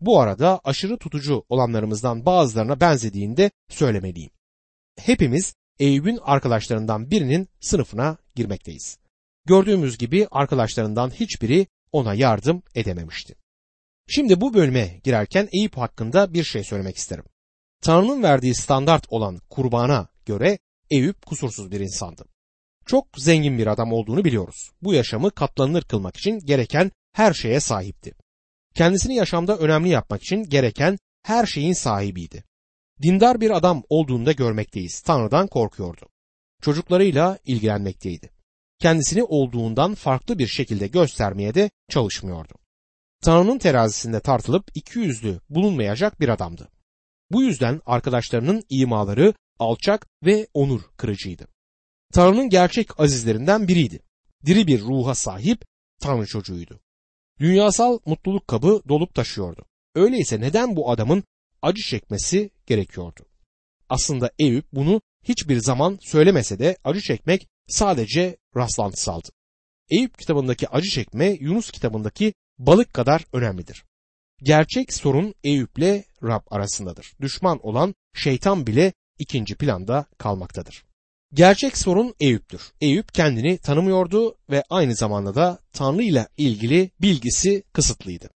Bu 0.00 0.20
arada 0.20 0.60
aşırı 0.64 0.98
tutucu 0.98 1.44
olanlarımızdan 1.48 2.26
bazılarına 2.26 2.80
benzediğinde 2.80 3.50
söylemeliyim. 3.68 4.30
Hepimiz 5.00 5.54
Eyüp'ün 5.78 6.18
arkadaşlarından 6.22 7.10
birinin 7.10 7.48
sınıfına 7.60 8.16
girmekteyiz. 8.34 8.98
Gördüğümüz 9.46 9.98
gibi 9.98 10.28
arkadaşlarından 10.30 11.10
hiçbiri 11.10 11.66
ona 11.92 12.14
yardım 12.14 12.62
edememişti. 12.74 13.34
Şimdi 14.08 14.40
bu 14.40 14.54
bölüme 14.54 15.00
girerken 15.04 15.48
Eyüp 15.52 15.76
hakkında 15.76 16.34
bir 16.34 16.44
şey 16.44 16.64
söylemek 16.64 16.96
isterim. 16.96 17.24
Tanrı'nın 17.82 18.22
verdiği 18.22 18.54
standart 18.54 19.06
olan 19.08 19.40
kurbana 19.50 20.08
göre 20.26 20.58
Eyüp 20.90 21.26
kusursuz 21.26 21.70
bir 21.70 21.80
insandı. 21.80 22.24
Çok 22.86 23.06
zengin 23.16 23.58
bir 23.58 23.66
adam 23.66 23.92
olduğunu 23.92 24.24
biliyoruz. 24.24 24.70
Bu 24.82 24.94
yaşamı 24.94 25.30
katlanılır 25.30 25.82
kılmak 25.82 26.16
için 26.16 26.38
gereken 26.38 26.92
her 27.12 27.32
şeye 27.32 27.60
sahipti. 27.60 28.14
Kendisini 28.74 29.14
yaşamda 29.14 29.58
önemli 29.58 29.88
yapmak 29.88 30.22
için 30.22 30.44
gereken 30.44 30.98
her 31.22 31.46
şeyin 31.46 31.72
sahibiydi. 31.72 32.44
Dindar 33.02 33.40
bir 33.40 33.50
adam 33.50 33.82
olduğunu 33.88 34.26
da 34.26 34.32
görmekteyiz. 34.32 35.00
Tanrı'dan 35.00 35.46
korkuyordu. 35.46 36.08
Çocuklarıyla 36.62 37.38
ilgilenmekteydi. 37.44 38.30
Kendisini 38.78 39.22
olduğundan 39.22 39.94
farklı 39.94 40.38
bir 40.38 40.46
şekilde 40.46 40.86
göstermeye 40.86 41.54
de 41.54 41.70
çalışmıyordu. 41.88 42.54
Tanrı'nın 43.22 43.58
terazisinde 43.58 44.20
tartılıp 44.20 44.70
iki 44.74 44.98
yüzlü 44.98 45.40
bulunmayacak 45.50 46.20
bir 46.20 46.28
adamdı. 46.28 46.68
Bu 47.30 47.42
yüzden 47.42 47.80
arkadaşlarının 47.86 48.64
imaları 48.68 49.34
alçak 49.58 50.06
ve 50.24 50.46
onur 50.54 50.82
kırıcıydı. 50.96 51.48
Tanrı'nın 52.12 52.48
gerçek 52.48 53.00
azizlerinden 53.00 53.68
biriydi. 53.68 54.00
Diri 54.46 54.66
bir 54.66 54.80
ruha 54.80 55.14
sahip 55.14 55.64
Tanrı 56.00 56.26
çocuğuydu. 56.26 56.80
Dünyasal 57.40 57.98
mutluluk 58.06 58.48
kabı 58.48 58.82
dolup 58.88 59.14
taşıyordu. 59.14 59.64
Öyleyse 59.94 60.40
neden 60.40 60.76
bu 60.76 60.90
adamın 60.90 61.24
acı 61.62 61.82
çekmesi 61.82 62.50
gerekiyordu? 62.66 63.26
Aslında 63.88 64.30
Eyüp 64.38 64.64
bunu 64.72 65.00
hiçbir 65.22 65.60
zaman 65.60 65.98
söylemese 66.02 66.58
de 66.58 66.76
acı 66.84 67.00
çekmek 67.00 67.48
sadece 67.68 68.36
rastlantısaldı. 68.56 69.28
Eyüp 69.90 70.18
kitabındaki 70.18 70.68
acı 70.68 70.88
çekme 70.90 71.36
Yunus 71.40 71.70
kitabındaki 71.70 72.34
balık 72.58 72.94
kadar 72.94 73.24
önemlidir. 73.32 73.84
Gerçek 74.42 74.92
sorun 74.92 75.34
Eyüp'le 75.44 76.04
Rab 76.22 76.42
arasındadır. 76.50 77.12
Düşman 77.20 77.66
olan 77.66 77.94
şeytan 78.14 78.66
bile 78.66 78.92
ikinci 79.18 79.54
planda 79.54 80.06
kalmaktadır. 80.18 80.84
Gerçek 81.34 81.78
sorun 81.78 82.14
Eyüp'tür. 82.20 82.72
Eyüp 82.80 83.14
kendini 83.14 83.58
tanımıyordu 83.58 84.36
ve 84.50 84.62
aynı 84.70 84.94
zamanda 84.94 85.34
da 85.34 85.58
Tanrı 85.72 86.02
ile 86.02 86.28
ilgili 86.36 86.90
bilgisi 87.00 87.62
kısıtlıydı. 87.72 88.30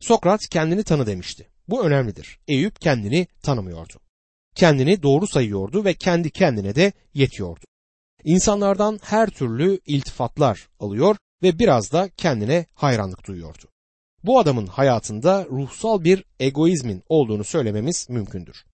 Sokrat 0.00 0.48
kendini 0.48 0.84
tanı 0.84 1.06
demişti. 1.06 1.48
Bu 1.68 1.84
önemlidir. 1.86 2.38
Eyüp 2.48 2.80
kendini 2.80 3.26
tanımıyordu. 3.42 3.92
Kendini 4.54 5.02
doğru 5.02 5.26
sayıyordu 5.26 5.84
ve 5.84 5.94
kendi 5.94 6.30
kendine 6.30 6.74
de 6.74 6.92
yetiyordu. 7.14 7.64
İnsanlardan 8.24 9.00
her 9.02 9.30
türlü 9.30 9.80
iltifatlar 9.86 10.68
alıyor 10.80 11.16
ve 11.42 11.58
biraz 11.58 11.92
da 11.92 12.08
kendine 12.08 12.66
hayranlık 12.74 13.26
duyuyordu. 13.26 13.68
Bu 14.24 14.38
adamın 14.38 14.66
hayatında 14.66 15.46
ruhsal 15.50 16.04
bir 16.04 16.24
egoizmin 16.40 17.02
olduğunu 17.08 17.44
söylememiz 17.44 18.06
mümkündür. 18.10 18.64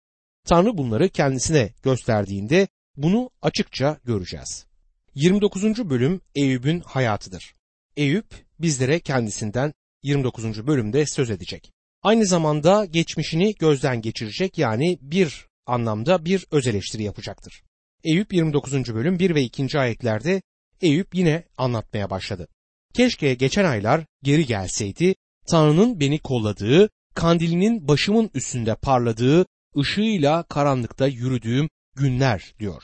Tanrı 0.45 0.79
bunları 0.79 1.09
kendisine 1.09 1.73
gösterdiğinde 1.83 2.69
bunu 2.97 3.31
açıkça 3.43 3.99
göreceğiz. 4.05 4.67
29. 5.15 5.91
bölüm 5.91 6.21
Eyüp'ün 6.35 6.81
hayatıdır. 6.81 7.55
Eyüp 7.97 8.27
bizlere 8.59 9.01
kendisinden 9.01 9.73
29. 10.03 10.67
bölümde 10.67 11.07
söz 11.07 11.31
edecek. 11.31 11.73
Aynı 12.03 12.27
zamanda 12.27 12.85
geçmişini 12.85 13.55
gözden 13.55 14.01
geçirecek 14.01 14.59
yani 14.59 14.99
bir 15.01 15.47
anlamda 15.67 16.25
bir 16.25 16.47
öz 16.51 16.67
eleştiri 16.67 17.03
yapacaktır. 17.03 17.63
Eyüp 18.05 18.33
29. 18.33 18.95
bölüm 18.95 19.19
1 19.19 19.35
ve 19.35 19.43
2. 19.43 19.79
ayetlerde 19.79 20.43
Eyüp 20.81 21.15
yine 21.15 21.45
anlatmaya 21.59 22.11
başladı. 22.11 22.49
Keşke 22.95 23.35
geçen 23.35 23.65
aylar 23.65 24.07
geri 24.23 24.47
gelseydi, 24.47 25.15
Tanrı'nın 25.51 26.01
beni 26.01 26.19
kolladığı, 26.19 26.91
kandilinin 27.15 27.89
başımın 27.89 28.31
üstünde 28.35 28.75
parladığı, 28.75 29.47
ışığıyla 29.79 30.43
karanlıkta 30.43 31.07
yürüdüğüm 31.07 31.69
günler 31.97 32.55
diyor. 32.59 32.83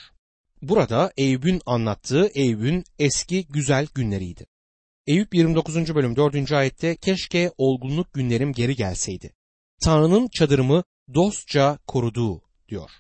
Burada 0.63 1.13
Eyüp'ün 1.17 1.61
anlattığı 1.67 2.31
Eyüp'ün 2.35 2.85
eski 2.99 3.47
güzel 3.47 3.87
günleriydi. 3.95 4.47
Eyüp 5.07 5.35
29. 5.35 5.95
bölüm 5.95 6.17
4. 6.17 6.53
ayette 6.53 6.97
keşke 6.97 7.51
olgunluk 7.59 8.13
günlerim 8.13 8.53
geri 8.53 8.77
gelseydi. 8.77 9.33
Tanrı'nın 9.81 10.29
çadırımı 10.29 10.85
dostça 11.15 11.79
koruduğu 11.87 12.43
diyor. 12.69 12.91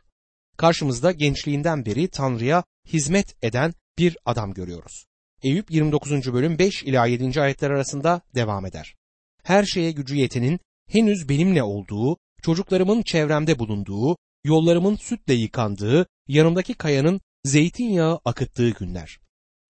Karşımızda 0.57 1.13
gençliğinden 1.13 1.87
beri 1.87 2.09
Tanrı'ya 2.09 2.65
hizmet 2.93 3.45
eden 3.45 3.75
bir 3.99 4.17
adam 4.25 4.55
görüyoruz. 4.55 5.07
Eyüp 5.43 5.71
29. 5.71 6.33
bölüm 6.33 6.59
5 6.59 6.83
ila 6.83 7.07
7. 7.07 7.41
ayetler 7.41 7.71
arasında 7.71 8.21
devam 8.35 8.67
eder. 8.67 8.95
Her 9.43 9.65
şeye 9.65 9.93
gücü 9.93 10.17
yetenin 10.17 10.61
henüz 10.89 11.29
benimle 11.29 11.63
olduğu, 11.63 12.17
çocuklarımın 12.47 13.03
çevremde 13.03 13.59
bulunduğu, 13.59 14.17
yollarımın 14.45 14.97
sütle 14.97 15.35
yıkandığı, 15.35 16.07
yanımdaki 16.29 16.75
kayanın 16.75 17.21
zeytinyağı 17.45 18.21
akıttığı 18.25 18.71
günler. 18.71 19.19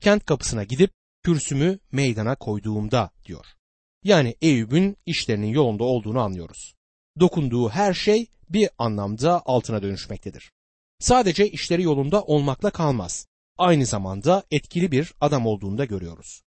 Kent 0.00 0.25
kapısına 0.25 0.64
gidip 0.64 0.90
kürsümü 1.23 1.78
meydana 1.92 2.37
koyduğumda 2.37 3.11
diyor. 3.25 3.47
Yani 4.04 4.37
Eyüp'ün 4.42 4.97
işlerinin 5.06 5.47
yolunda 5.47 5.85
olduğunu 5.85 6.21
anlıyoruz. 6.21 6.75
Dokunduğu 7.21 7.68
her 7.68 7.95
şey 7.95 8.26
bir 8.49 8.68
anlamda 8.78 9.42
altına 9.47 9.83
dönüşmektedir. 9.83 10.52
Sadece 10.99 11.49
işleri 11.49 11.83
yolunda 11.83 12.23
olmakla 12.23 12.71
kalmaz. 12.71 13.26
Aynı 13.59 13.87
zamanda 13.87 14.45
etkili 14.50 14.92
bir 14.92 15.14
adam 15.21 15.47
olduğunu 15.47 15.78
da 15.78 15.85
görüyoruz. 15.85 16.42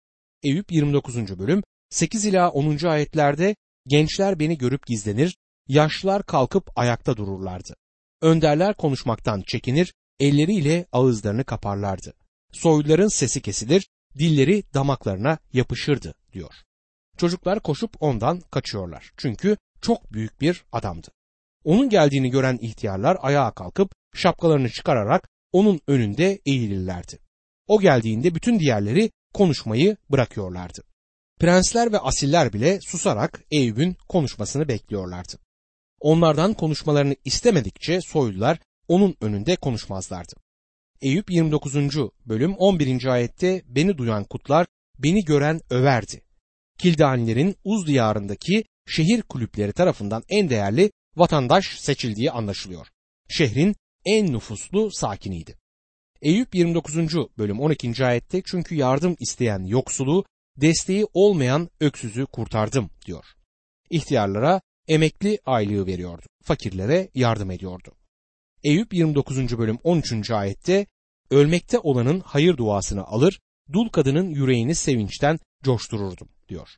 Eyüp 0.43 0.71
29. 0.71 1.39
bölüm 1.39 1.63
8 1.89 2.25
ila 2.25 2.49
10. 2.49 2.85
ayetlerde 2.85 3.55
gençler 3.87 4.39
beni 4.39 4.57
görüp 4.57 4.87
gizlenir, 4.87 5.37
yaşlılar 5.67 6.23
kalkıp 6.23 6.71
ayakta 6.75 7.17
dururlardı. 7.17 7.75
Önderler 8.21 8.77
konuşmaktan 8.77 9.43
çekinir, 9.47 9.93
elleriyle 10.19 10.85
ağızlarını 10.91 11.43
kaparlardı. 11.43 12.13
Soyluların 12.51 13.07
sesi 13.07 13.41
kesilir, 13.41 13.87
dilleri 14.17 14.63
damaklarına 14.73 15.37
yapışırdı 15.53 16.13
diyor. 16.33 16.53
Çocuklar 17.17 17.59
koşup 17.59 17.95
ondan 17.99 18.39
kaçıyorlar. 18.39 19.11
Çünkü 19.17 19.57
çok 19.81 20.13
büyük 20.13 20.41
bir 20.41 20.65
adamdı. 20.71 21.07
Onun 21.63 21.89
geldiğini 21.89 22.29
gören 22.29 22.57
ihtiyarlar 22.61 23.17
ayağa 23.21 23.51
kalkıp 23.51 23.91
şapkalarını 24.15 24.69
çıkararak 24.69 25.29
onun 25.51 25.79
önünde 25.87 26.39
eğilirlerdi. 26.45 27.19
O 27.67 27.79
geldiğinde 27.79 28.35
bütün 28.35 28.59
diğerleri 28.59 29.11
konuşmayı 29.33 29.97
bırakıyorlardı. 30.09 30.83
Prensler 31.39 31.91
ve 31.91 31.99
asiller 31.99 32.53
bile 32.53 32.79
susarak 32.81 33.41
Eyüp'ün 33.51 33.97
konuşmasını 34.09 34.67
bekliyorlardı. 34.67 35.37
Onlardan 35.99 36.53
konuşmalarını 36.53 37.15
istemedikçe 37.25 38.01
soylular 38.01 38.59
onun 38.87 39.15
önünde 39.21 39.55
konuşmazlardı. 39.55 40.33
Eyüp 41.01 41.31
29. 41.31 41.75
bölüm 42.25 42.55
11. 42.55 43.05
ayette 43.05 43.61
beni 43.67 43.97
duyan 43.97 44.23
kutlar, 44.23 44.67
beni 44.99 45.25
gören 45.25 45.61
överdi. 45.69 46.21
Kildanilerin 46.77 47.55
Uz 47.63 47.87
diyarındaki 47.87 48.63
şehir 48.87 49.21
kulüpleri 49.21 49.73
tarafından 49.73 50.23
en 50.29 50.49
değerli 50.49 50.91
vatandaş 51.15 51.79
seçildiği 51.79 52.31
anlaşılıyor. 52.31 52.87
Şehrin 53.29 53.75
en 54.05 54.33
nüfuslu 54.33 54.91
sakiniydi. 54.91 55.55
Eyüp 56.21 56.55
29. 56.55 56.97
bölüm 57.37 57.59
12. 57.59 58.05
ayette 58.05 58.41
çünkü 58.45 58.75
yardım 58.75 59.15
isteyen 59.19 59.63
yoksulu, 59.63 60.25
desteği 60.57 61.05
olmayan 61.13 61.69
öksüzü 61.79 62.25
kurtardım 62.25 62.89
diyor. 63.05 63.25
İhtiyarlara 63.89 64.61
emekli 64.87 65.39
aylığı 65.45 65.85
veriyordu. 65.85 66.25
Fakirlere 66.43 67.09
yardım 67.15 67.51
ediyordu. 67.51 67.91
Eyüp 68.63 68.93
29. 68.93 69.57
bölüm 69.57 69.77
13. 69.83 70.31
ayette 70.31 70.87
ölmekte 71.31 71.79
olanın 71.79 72.19
hayır 72.19 72.57
duasını 72.57 73.03
alır, 73.03 73.39
dul 73.73 73.89
kadının 73.89 74.29
yüreğini 74.29 74.75
sevinçten 74.75 75.39
coştururdum 75.63 76.29
diyor. 76.49 76.69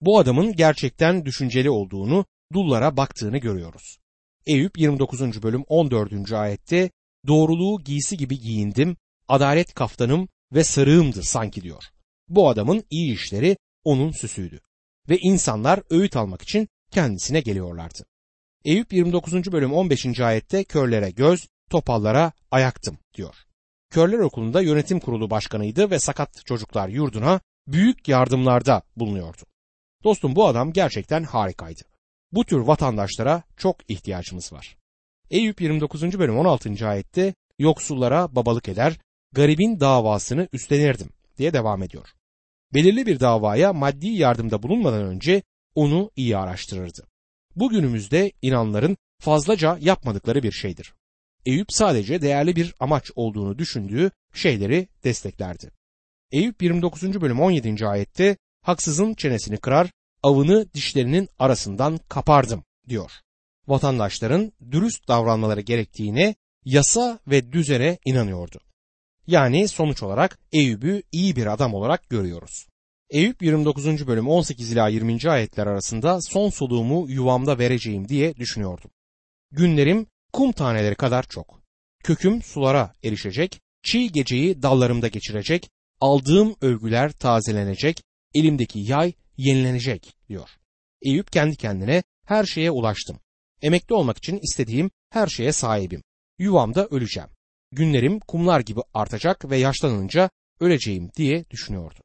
Bu 0.00 0.18
adamın 0.18 0.52
gerçekten 0.52 1.24
düşünceli 1.24 1.70
olduğunu, 1.70 2.26
dullara 2.52 2.96
baktığını 2.96 3.38
görüyoruz. 3.38 3.98
Eyüp 4.46 4.78
29. 4.78 5.42
bölüm 5.42 5.64
14. 5.68 6.32
ayette 6.32 6.90
doğruluğu 7.26 7.84
giysi 7.84 8.16
gibi 8.16 8.40
giyindim, 8.40 8.96
adalet 9.28 9.74
kaftanım 9.74 10.28
ve 10.52 10.64
sarığımdı 10.64 11.22
sanki 11.22 11.62
diyor. 11.62 11.84
Bu 12.28 12.48
adamın 12.48 12.84
iyi 12.90 13.14
işleri 13.14 13.56
onun 13.84 14.10
süsüydü. 14.10 14.60
Ve 15.08 15.18
insanlar 15.18 15.80
öğüt 15.90 16.16
almak 16.16 16.42
için 16.42 16.68
kendisine 16.92 17.40
geliyorlardı. 17.40 18.04
Eyüp 18.64 18.92
29. 18.92 19.52
bölüm 19.52 19.72
15. 19.72 20.20
ayette 20.20 20.64
körlere 20.64 21.10
göz, 21.10 21.48
topallara 21.70 22.32
ayaktım 22.50 22.98
diyor. 23.14 23.34
Körler 23.90 24.18
Okulu'nda 24.18 24.60
yönetim 24.60 25.00
kurulu 25.00 25.30
başkanıydı 25.30 25.90
ve 25.90 25.98
sakat 25.98 26.46
çocuklar 26.46 26.88
yurduna 26.88 27.40
büyük 27.66 28.08
yardımlarda 28.08 28.82
bulunuyordu. 28.96 29.42
Dostum 30.04 30.36
bu 30.36 30.46
adam 30.46 30.72
gerçekten 30.72 31.22
harikaydı. 31.24 31.82
Bu 32.32 32.44
tür 32.44 32.58
vatandaşlara 32.58 33.42
çok 33.56 33.90
ihtiyacımız 33.90 34.52
var. 34.52 34.76
Eyüp 35.30 35.60
29. 35.60 36.18
bölüm 36.18 36.38
16. 36.38 36.88
ayette 36.88 37.34
yoksullara 37.58 38.34
babalık 38.34 38.68
eder, 38.68 38.98
garibin 39.32 39.80
davasını 39.80 40.48
üstlenirdim 40.52 41.08
diye 41.38 41.52
devam 41.52 41.82
ediyor. 41.82 42.08
Belirli 42.74 43.06
bir 43.06 43.20
davaya 43.20 43.72
maddi 43.72 44.08
yardımda 44.08 44.62
bulunmadan 44.62 45.02
önce 45.02 45.42
onu 45.74 46.10
iyi 46.16 46.36
araştırırdı. 46.36 47.06
Bugünümüzde 47.56 48.32
inanların 48.42 48.96
fazlaca 49.18 49.78
yapmadıkları 49.80 50.42
bir 50.42 50.52
şeydir. 50.52 50.94
Eyüp 51.46 51.72
sadece 51.72 52.22
değerli 52.22 52.56
bir 52.56 52.74
amaç 52.80 53.10
olduğunu 53.16 53.58
düşündüğü 53.58 54.10
şeyleri 54.34 54.88
desteklerdi. 55.04 55.70
Eyüp 56.32 56.62
29. 56.62 57.20
bölüm 57.20 57.40
17. 57.40 57.86
ayette 57.86 58.36
haksızın 58.62 59.14
çenesini 59.14 59.56
kırar, 59.56 59.90
avını 60.22 60.74
dişlerinin 60.74 61.28
arasından 61.38 62.00
kapardım 62.08 62.64
diyor. 62.88 63.10
Vatandaşların 63.68 64.52
dürüst 64.70 65.08
davranmaları 65.08 65.60
gerektiğine, 65.60 66.34
yasa 66.64 67.18
ve 67.26 67.52
düzene 67.52 67.98
inanıyordu. 68.04 68.60
Yani 69.26 69.68
sonuç 69.68 70.02
olarak 70.02 70.38
Eyüp'ü 70.52 71.02
iyi 71.12 71.36
bir 71.36 71.46
adam 71.46 71.74
olarak 71.74 72.08
görüyoruz. 72.08 72.66
Eyüp 73.12 73.42
29. 73.42 74.06
bölüm 74.06 74.28
18 74.28 74.72
ila 74.72 74.88
20. 74.88 75.30
ayetler 75.30 75.66
arasında 75.66 76.20
son 76.20 76.50
soluğumu 76.50 77.10
yuvamda 77.10 77.58
vereceğim 77.58 78.08
diye 78.08 78.36
düşünüyordum. 78.36 78.90
Günlerim 79.50 80.06
kum 80.32 80.52
taneleri 80.52 80.94
kadar 80.94 81.22
çok. 81.22 81.62
Köküm 82.04 82.42
sulara 82.42 82.92
erişecek, 83.04 83.60
çiğ 83.82 84.12
geceyi 84.12 84.62
dallarımda 84.62 85.08
geçirecek, 85.08 85.70
aldığım 86.00 86.56
övgüler 86.60 87.12
tazelenecek, 87.12 88.02
elimdeki 88.34 88.78
yay 88.78 89.12
yenilenecek 89.36 90.16
diyor. 90.28 90.48
Eyüp 91.02 91.32
kendi 91.32 91.56
kendine 91.56 92.02
her 92.26 92.44
şeye 92.44 92.70
ulaştım. 92.70 93.18
Emekli 93.62 93.94
olmak 93.94 94.18
için 94.18 94.40
istediğim 94.42 94.90
her 95.10 95.26
şeye 95.26 95.52
sahibim. 95.52 96.02
Yuvamda 96.38 96.86
öleceğim. 96.86 97.28
Günlerim 97.72 98.20
kumlar 98.20 98.60
gibi 98.60 98.80
artacak 98.94 99.50
ve 99.50 99.56
yaşlanınca 99.56 100.30
öleceğim 100.60 101.10
diye 101.16 101.44
düşünüyordu. 101.50 102.00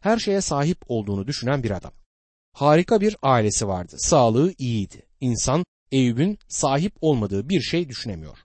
Her 0.00 0.18
şeye 0.18 0.40
sahip 0.40 0.78
olduğunu 0.88 1.26
düşünen 1.26 1.62
bir 1.62 1.70
adam. 1.70 1.92
Harika 2.52 3.00
bir 3.00 3.16
ailesi 3.22 3.68
vardı. 3.68 3.96
Sağlığı 3.98 4.54
iyiydi. 4.58 5.06
İnsan 5.20 5.64
Eyüp'ün 5.92 6.38
sahip 6.48 6.92
olmadığı 7.00 7.48
bir 7.48 7.60
şey 7.60 7.88
düşünemiyor. 7.88 8.38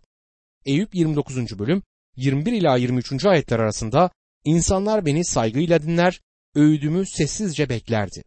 Eyüp 0.65 0.95
29. 0.95 1.59
bölüm 1.59 1.83
21 2.15 2.53
ila 2.53 2.77
23. 2.77 3.25
ayetler 3.25 3.59
arasında 3.59 4.09
insanlar 4.43 5.05
beni 5.05 5.25
saygıyla 5.25 5.81
dinler, 5.81 6.21
öğüdümü 6.55 7.05
sessizce 7.05 7.69
beklerdi. 7.69 8.23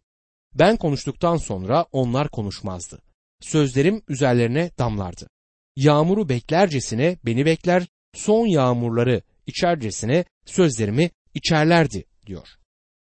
Ben 0.54 0.76
konuştuktan 0.76 1.36
sonra 1.36 1.86
onlar 1.92 2.28
konuşmazdı. 2.28 3.02
Sözlerim 3.40 4.02
üzerlerine 4.08 4.70
damlardı. 4.78 5.28
Yağmuru 5.76 6.28
beklercesine 6.28 7.18
beni 7.26 7.46
bekler, 7.46 7.86
son 8.14 8.46
yağmurları 8.46 9.22
içercesine 9.46 10.24
sözlerimi 10.46 11.10
içerlerdi 11.34 12.04
diyor. 12.26 12.48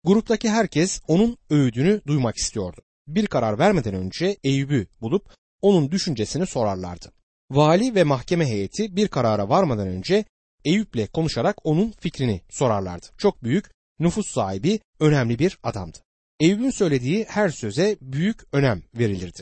Gruptaki 0.06 0.50
herkes 0.50 1.02
onun 1.08 1.38
öğüdünü 1.50 2.02
duymak 2.08 2.38
istiyordu. 2.38 2.82
Bir 3.08 3.28
karar 3.28 3.60
vermeden 3.60 3.94
önce 3.94 4.38
Eyüp'ü 4.44 4.88
bulup 5.02 5.34
onun 5.62 5.92
düşüncesini 5.92 6.46
sorarlardı. 6.46 7.12
Vali 7.52 7.96
ve 7.96 8.04
mahkeme 8.04 8.46
heyeti 8.48 8.96
bir 8.96 9.08
karara 9.08 9.50
varmadan 9.50 9.88
önce 9.88 10.26
Eyüp'le 10.66 11.12
konuşarak 11.14 11.56
onun 11.64 11.92
fikrini 12.00 12.42
sorarlardı. 12.50 13.06
Çok 13.18 13.44
büyük, 13.44 13.72
nüfus 14.00 14.28
sahibi, 14.28 14.80
önemli 15.00 15.40
bir 15.40 15.60
adamdı. 15.64 15.98
Eyüp'ün 16.40 16.70
söylediği 16.70 17.26
her 17.30 17.50
söze 17.50 17.98
büyük 18.02 18.42
önem 18.54 18.84
verilirdi. 18.96 19.42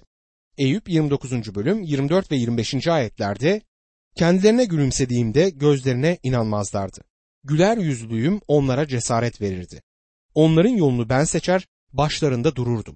Eyüp 0.57 0.89
29. 0.89 1.55
bölüm 1.55 1.83
24 1.83 2.31
ve 2.31 2.35
25. 2.35 2.87
ayetlerde 2.87 3.61
kendilerine 4.15 4.65
gülümsediğimde 4.65 5.49
gözlerine 5.49 6.17
inanmazlardı. 6.23 7.01
Güler 7.43 7.77
yüzlüyüm 7.77 8.41
onlara 8.47 8.87
cesaret 8.87 9.41
verirdi. 9.41 9.81
Onların 10.35 10.69
yolunu 10.69 11.09
ben 11.09 11.23
seçer, 11.23 11.67
başlarında 11.93 12.55
dururdum. 12.55 12.95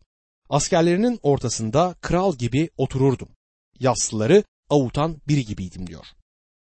Askerlerinin 0.50 1.20
ortasında 1.22 1.96
kral 2.02 2.36
gibi 2.36 2.70
otururdum. 2.78 3.30
Yaslıları 3.80 4.44
avutan 4.70 5.22
biri 5.28 5.46
gibiydim 5.46 5.88
diyor. 5.88 6.06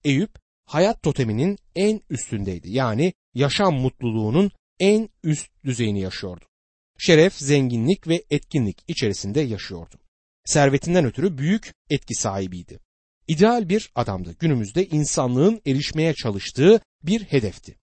Eyüp 0.03 0.31
hayat 0.65 1.03
toteminin 1.03 1.57
en 1.75 2.01
üstündeydi. 2.09 2.71
Yani 2.71 3.13
yaşam 3.33 3.73
mutluluğunun 3.73 4.51
en 4.79 5.09
üst 5.23 5.51
düzeyini 5.63 5.99
yaşıyordu. 5.99 6.45
Şeref, 6.97 7.33
zenginlik 7.33 8.07
ve 8.07 8.23
etkinlik 8.29 8.83
içerisinde 8.87 9.41
yaşıyordu. 9.41 9.95
Servetinden 10.45 11.05
ötürü 11.05 11.37
büyük 11.37 11.73
etki 11.89 12.15
sahibiydi. 12.15 12.79
İdeal 13.27 13.69
bir 13.69 13.91
adamdı. 13.95 14.35
Günümüzde 14.39 14.85
insanlığın 14.87 15.61
erişmeye 15.65 16.13
çalıştığı 16.13 16.81
bir 17.03 17.23
hedefti. 17.23 17.75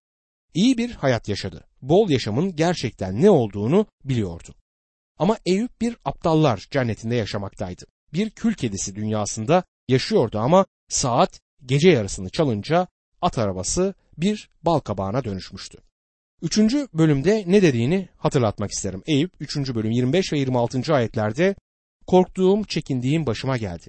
İyi 0.54 0.78
bir 0.78 0.90
hayat 0.90 1.28
yaşadı. 1.28 1.64
Bol 1.82 2.10
yaşamın 2.10 2.56
gerçekten 2.56 3.22
ne 3.22 3.30
olduğunu 3.30 3.86
biliyordu. 4.04 4.54
Ama 5.18 5.38
Eyüp 5.46 5.80
bir 5.80 5.96
aptallar 6.04 6.66
cennetinde 6.70 7.14
yaşamaktaydı. 7.14 7.84
Bir 8.12 8.30
kül 8.30 8.54
kedisi 8.54 8.94
dünyasında 8.94 9.64
yaşıyordu 9.88 10.38
ama 10.38 10.66
saat 10.88 11.40
gece 11.66 11.90
yarısını 11.90 12.30
çalınca 12.30 12.86
at 13.22 13.38
arabası 13.38 13.94
bir 14.18 14.50
bal 14.62 14.78
kabağına 14.78 15.24
dönüşmüştü. 15.24 15.78
Üçüncü 16.42 16.88
bölümde 16.94 17.44
ne 17.46 17.62
dediğini 17.62 18.08
hatırlatmak 18.16 18.70
isterim. 18.70 19.02
Eyüp 19.06 19.32
3. 19.40 19.56
bölüm 19.56 19.90
25 19.90 20.32
ve 20.32 20.38
26. 20.38 20.94
ayetlerde 20.94 21.54
korktuğum, 22.06 22.64
çekindiğim 22.64 23.26
başıma 23.26 23.56
geldi. 23.56 23.86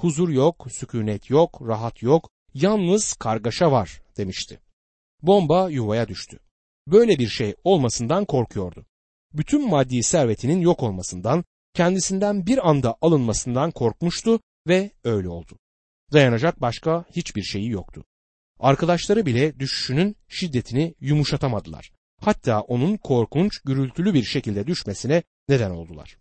Huzur 0.00 0.28
yok, 0.28 0.66
sükunet 0.70 1.30
yok, 1.30 1.62
rahat 1.66 2.02
yok, 2.02 2.30
yalnız 2.54 3.14
kargaşa 3.14 3.72
var 3.72 4.02
demişti. 4.16 4.60
Bomba 5.22 5.70
yuvaya 5.70 6.08
düştü. 6.08 6.38
Böyle 6.86 7.18
bir 7.18 7.28
şey 7.28 7.54
olmasından 7.64 8.24
korkuyordu. 8.24 8.86
Bütün 9.32 9.68
maddi 9.68 10.02
servetinin 10.02 10.60
yok 10.60 10.82
olmasından, 10.82 11.44
kendisinden 11.74 12.46
bir 12.46 12.68
anda 12.70 12.96
alınmasından 13.00 13.70
korkmuştu 13.70 14.40
ve 14.68 14.90
öyle 15.04 15.28
oldu. 15.28 15.58
Dayanacak 16.12 16.60
başka 16.60 17.04
hiçbir 17.10 17.42
şeyi 17.42 17.70
yoktu. 17.70 18.04
Arkadaşları 18.60 19.26
bile 19.26 19.58
düşüşünün 19.58 20.16
şiddetini 20.28 20.94
yumuşatamadılar. 21.00 21.92
Hatta 22.20 22.60
onun 22.60 22.96
korkunç, 22.96 23.60
gürültülü 23.64 24.14
bir 24.14 24.24
şekilde 24.24 24.66
düşmesine 24.66 25.22
neden 25.48 25.70
oldular. 25.70 26.16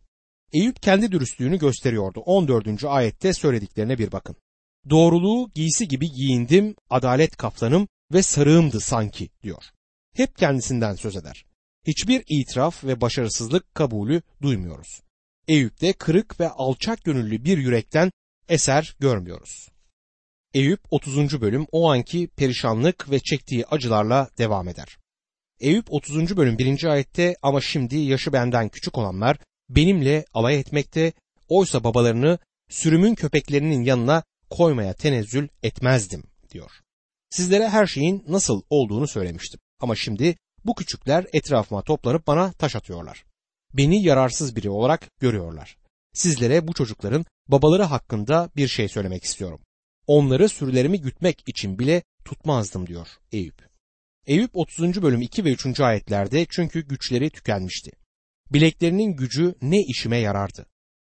Eyüp 0.53 0.81
kendi 0.81 1.11
dürüstlüğünü 1.11 1.59
gösteriyordu. 1.59 2.19
14. 2.19 2.83
ayette 2.83 3.33
söylediklerine 3.33 3.97
bir 3.97 4.11
bakın. 4.11 4.35
Doğruluğu 4.89 5.51
giysi 5.55 5.87
gibi 5.87 6.11
giyindim, 6.11 6.75
adalet 6.89 7.37
kaftanım 7.37 7.87
ve 8.13 8.23
sarığımdı 8.23 8.79
sanki 8.79 9.29
diyor. 9.43 9.63
Hep 10.15 10.37
kendisinden 10.37 10.95
söz 10.95 11.15
eder. 11.15 11.45
Hiçbir 11.87 12.23
itiraf 12.27 12.83
ve 12.83 13.01
başarısızlık 13.01 13.75
kabulü 13.75 14.21
duymuyoruz. 14.41 15.01
Eyüp'te 15.47 15.93
kırık 15.93 16.39
ve 16.39 16.49
alçak 16.49 17.03
gönüllü 17.03 17.43
bir 17.43 17.57
yürekten 17.57 18.11
eser 18.49 18.95
görmüyoruz. 18.99 19.69
Eyüp 20.53 20.79
30. 20.89 21.41
bölüm 21.41 21.67
o 21.71 21.91
anki 21.91 22.27
perişanlık 22.27 23.11
ve 23.11 23.19
çektiği 23.19 23.65
acılarla 23.65 24.29
devam 24.37 24.67
eder. 24.67 24.97
Eyüp 25.59 25.85
30. 25.93 26.37
bölüm 26.37 26.57
1. 26.57 26.83
ayette 26.83 27.35
ama 27.41 27.61
şimdi 27.61 27.97
yaşı 27.97 28.33
benden 28.33 28.69
küçük 28.69 28.97
olanlar 28.97 29.37
benimle 29.69 30.25
alay 30.33 30.59
etmekte 30.59 31.13
oysa 31.47 31.83
babalarını 31.83 32.39
sürümün 32.69 33.15
köpeklerinin 33.15 33.83
yanına 33.83 34.23
koymaya 34.49 34.93
tenezzül 34.93 35.47
etmezdim 35.63 36.23
diyor. 36.51 36.71
Sizlere 37.29 37.69
her 37.69 37.87
şeyin 37.87 38.23
nasıl 38.27 38.61
olduğunu 38.69 39.07
söylemiştim 39.07 39.59
ama 39.79 39.95
şimdi 39.95 40.35
bu 40.65 40.75
küçükler 40.75 41.25
etrafıma 41.33 41.81
toplanıp 41.81 42.27
bana 42.27 42.51
taş 42.51 42.75
atıyorlar. 42.75 43.25
Beni 43.73 44.03
yararsız 44.03 44.55
biri 44.55 44.69
olarak 44.69 45.19
görüyorlar. 45.19 45.77
Sizlere 46.13 46.67
bu 46.67 46.73
çocukların 46.73 47.25
babaları 47.47 47.83
hakkında 47.83 48.49
bir 48.55 48.67
şey 48.67 48.89
söylemek 48.89 49.23
istiyorum. 49.23 49.59
Onları 50.07 50.49
sürülerimi 50.49 51.01
gütmek 51.01 51.43
için 51.47 51.79
bile 51.79 52.03
tutmazdım 52.25 52.87
diyor 52.87 53.07
Eyüp. 53.31 53.69
Eyüp 54.27 54.51
30. 54.53 55.01
bölüm 55.01 55.21
2 55.21 55.45
ve 55.45 55.51
3. 55.51 55.79
ayetlerde 55.79 56.45
çünkü 56.49 56.87
güçleri 56.87 57.29
tükenmişti. 57.29 57.91
Bileklerinin 58.51 59.15
gücü 59.15 59.55
ne 59.61 59.81
işime 59.81 60.17
yarardı? 60.17 60.65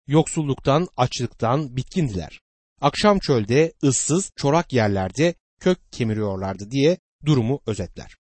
Yoksulluktan, 0.07 0.87
açlıktan 0.97 1.75
bitkindiler. 1.77 2.41
Akşam 2.81 3.19
çölde, 3.19 3.73
ıssız, 3.83 4.31
çorak 4.35 4.73
yerlerde 4.73 5.35
kök 5.59 5.91
kemiriyorlardı 5.91 6.71
diye 6.71 6.97
durumu 7.25 7.61
özetler. 7.67 8.17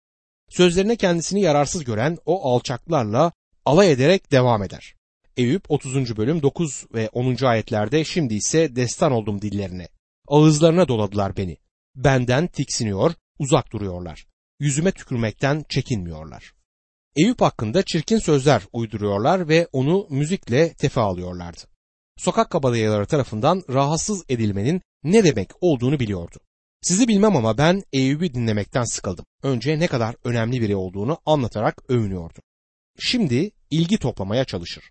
Sözlerine 0.49 0.95
kendisini 0.95 1.41
yararsız 1.41 1.83
gören 1.83 2.17
o 2.25 2.53
alçaklarla 2.53 3.31
alay 3.65 3.91
ederek 3.91 4.31
devam 4.31 4.63
eder. 4.63 4.95
Eyüp 5.37 5.71
30. 5.71 6.17
bölüm 6.17 6.41
9 6.41 6.85
ve 6.93 7.09
10. 7.09 7.45
ayetlerde 7.45 8.03
şimdi 8.03 8.33
ise 8.33 8.75
destan 8.75 9.11
oldum 9.11 9.41
dillerine. 9.41 9.87
Ağızlarına 10.27 10.87
doladılar 10.87 11.37
beni. 11.37 11.57
Benden 11.95 12.47
tiksiniyor, 12.47 13.13
uzak 13.39 13.71
duruyorlar. 13.71 14.27
Yüzüme 14.59 14.91
tükürmekten 14.91 15.65
çekinmiyorlar. 15.69 16.53
Eyüp 17.15 17.41
hakkında 17.41 17.83
çirkin 17.83 18.19
sözler 18.19 18.61
uyduruyorlar 18.73 19.49
ve 19.49 19.67
onu 19.71 20.07
müzikle 20.09 20.73
tefe 20.73 21.01
alıyorlardı. 21.01 21.61
Sokak 22.17 22.49
kabadayıları 22.49 23.05
tarafından 23.05 23.63
rahatsız 23.69 24.25
edilmenin 24.29 24.81
ne 25.03 25.23
demek 25.23 25.49
olduğunu 25.61 25.99
biliyordu. 25.99 26.39
Sizi 26.85 27.07
bilmem 27.07 27.35
ama 27.35 27.57
ben 27.57 27.83
Eyüp'ü 27.93 28.33
dinlemekten 28.33 28.83
sıkıldım. 28.83 29.25
Önce 29.43 29.79
ne 29.79 29.87
kadar 29.87 30.15
önemli 30.23 30.61
biri 30.61 30.75
olduğunu 30.75 31.17
anlatarak 31.25 31.89
övünüyordu. 31.89 32.39
Şimdi 32.99 33.51
ilgi 33.69 33.97
toplamaya 33.97 34.45
çalışır. 34.45 34.83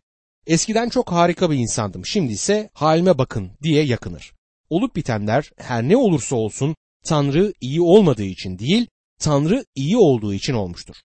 Eskiden 0.46 0.88
çok 0.88 1.12
harika 1.12 1.50
bir 1.50 1.57
insandım. 1.57 2.07
Şimdi 2.07 2.33
ise 2.33 2.70
halime 2.72 3.18
bakın 3.18 3.50
diye 3.62 3.85
yakınır. 3.85 4.33
Olup 4.70 4.96
bitenler 4.96 5.50
her 5.57 5.83
ne 5.83 5.96
olursa 5.96 6.37
olsun 6.37 6.74
Tanrı 7.04 7.52
iyi 7.61 7.80
olmadığı 7.80 8.24
için 8.24 8.59
değil, 8.59 8.87
Tanrı 9.20 9.64
iyi 9.74 9.96
olduğu 9.96 10.35
için 10.35 10.54
olmuştur. 10.54 10.96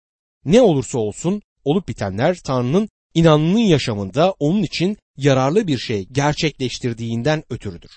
Ne 0.46 0.62
olursa 0.62 1.00
olsun 1.00 1.42
olup 1.66 1.88
bitenler 1.88 2.38
Tanrı'nın 2.46 2.90
inanının 3.14 3.60
yaşamında 3.60 4.36
onun 4.40 4.64
için 4.64 4.98
yararlı 5.18 5.68
bir 5.68 5.78
şey 5.78 6.08
gerçekleştirdiğinden 6.12 7.44
ötürüdür. 7.50 7.92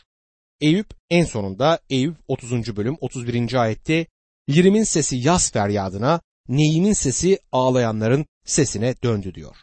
Eyüp 0.62 0.86
en 1.10 1.24
sonunda 1.24 1.78
Eyüp 1.90 2.16
30. 2.28 2.76
bölüm 2.76 2.96
31. 3.00 3.54
ayette 3.54 4.06
Lirimin 4.50 4.82
sesi 4.82 5.16
yaz 5.16 5.52
feryadına, 5.52 6.20
neyimin 6.48 6.92
sesi 6.92 7.38
ağlayanların 7.52 8.26
sesine 8.44 8.94
döndü 9.02 9.34
diyor. 9.34 9.56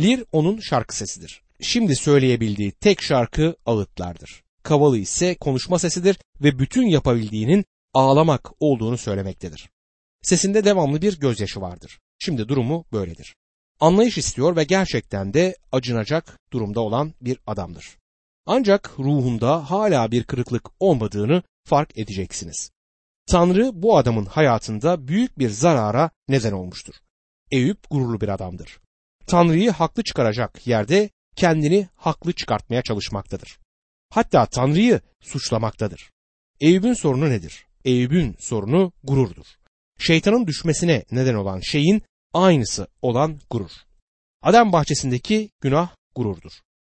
Lir 0.00 0.24
onun 0.32 0.60
şarkı 0.60 0.96
sesidir. 0.96 1.42
Şimdi 1.60 1.96
söyleyebildiği 1.96 2.72
tek 2.72 3.02
şarkı 3.02 3.56
ağıtlardır. 3.66 4.42
Kavalı 4.62 4.98
ise 4.98 5.34
konuşma 5.34 5.78
sesidir 5.78 6.18
ve 6.40 6.58
bütün 6.58 6.86
yapabildiğinin 6.86 7.64
ağlamak 7.94 8.50
olduğunu 8.60 8.98
söylemektedir. 8.98 9.70
Sesinde 10.22 10.64
devamlı 10.64 11.02
bir 11.02 11.20
gözyaşı 11.20 11.60
vardır. 11.60 11.98
Şimdi 12.18 12.48
durumu 12.48 12.84
böyledir. 12.92 13.34
Anlayış 13.80 14.18
istiyor 14.18 14.56
ve 14.56 14.64
gerçekten 14.64 15.34
de 15.34 15.56
acınacak 15.72 16.38
durumda 16.52 16.80
olan 16.80 17.14
bir 17.20 17.38
adamdır. 17.46 18.01
Ancak 18.46 18.98
ruhunda 18.98 19.70
hala 19.70 20.10
bir 20.10 20.24
kırıklık 20.24 20.70
olmadığını 20.80 21.42
fark 21.64 21.98
edeceksiniz. 21.98 22.70
Tanrı 23.26 23.70
bu 23.74 23.96
adamın 23.96 24.24
hayatında 24.24 25.08
büyük 25.08 25.38
bir 25.38 25.48
zarara 25.48 26.10
neden 26.28 26.52
olmuştur. 26.52 26.94
Eyüp 27.50 27.90
gururlu 27.90 28.20
bir 28.20 28.28
adamdır. 28.28 28.80
Tanrı'yı 29.26 29.70
haklı 29.70 30.02
çıkaracak 30.02 30.66
yerde 30.66 31.10
kendini 31.36 31.88
haklı 31.96 32.32
çıkartmaya 32.32 32.82
çalışmaktadır. 32.82 33.58
Hatta 34.10 34.46
Tanrı'yı 34.46 35.00
suçlamaktadır. 35.20 36.10
Eyüp'ün 36.60 36.94
sorunu 36.94 37.30
nedir? 37.30 37.66
Eyüp'ün 37.84 38.36
sorunu 38.38 38.92
gururdur. 39.04 39.46
Şeytanın 39.98 40.46
düşmesine 40.46 41.04
neden 41.10 41.34
olan 41.34 41.60
şeyin 41.60 42.02
aynısı 42.32 42.86
olan 43.02 43.40
gurur. 43.50 43.70
Adam 44.42 44.72
bahçesindeki 44.72 45.50
günah 45.60 45.96
gururdur. 46.14 46.52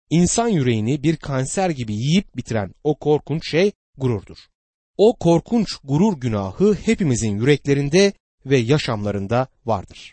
İnsan 0.09 0.47
yüreğini 0.47 1.03
bir 1.03 1.15
kanser 1.17 1.69
gibi 1.69 1.93
yiyip 1.93 2.37
bitiren 2.37 2.71
o 2.83 2.95
korkunç 2.95 3.49
şey 3.49 3.71
gururdur. 3.97 4.37
O 4.97 5.15
korkunç 5.19 5.67
gurur 5.83 6.19
günahı 6.19 6.73
hepimizin 6.85 7.37
yüreklerinde 7.37 8.13
ve 8.45 8.57
yaşamlarında 8.57 9.47
vardır. 9.65 10.07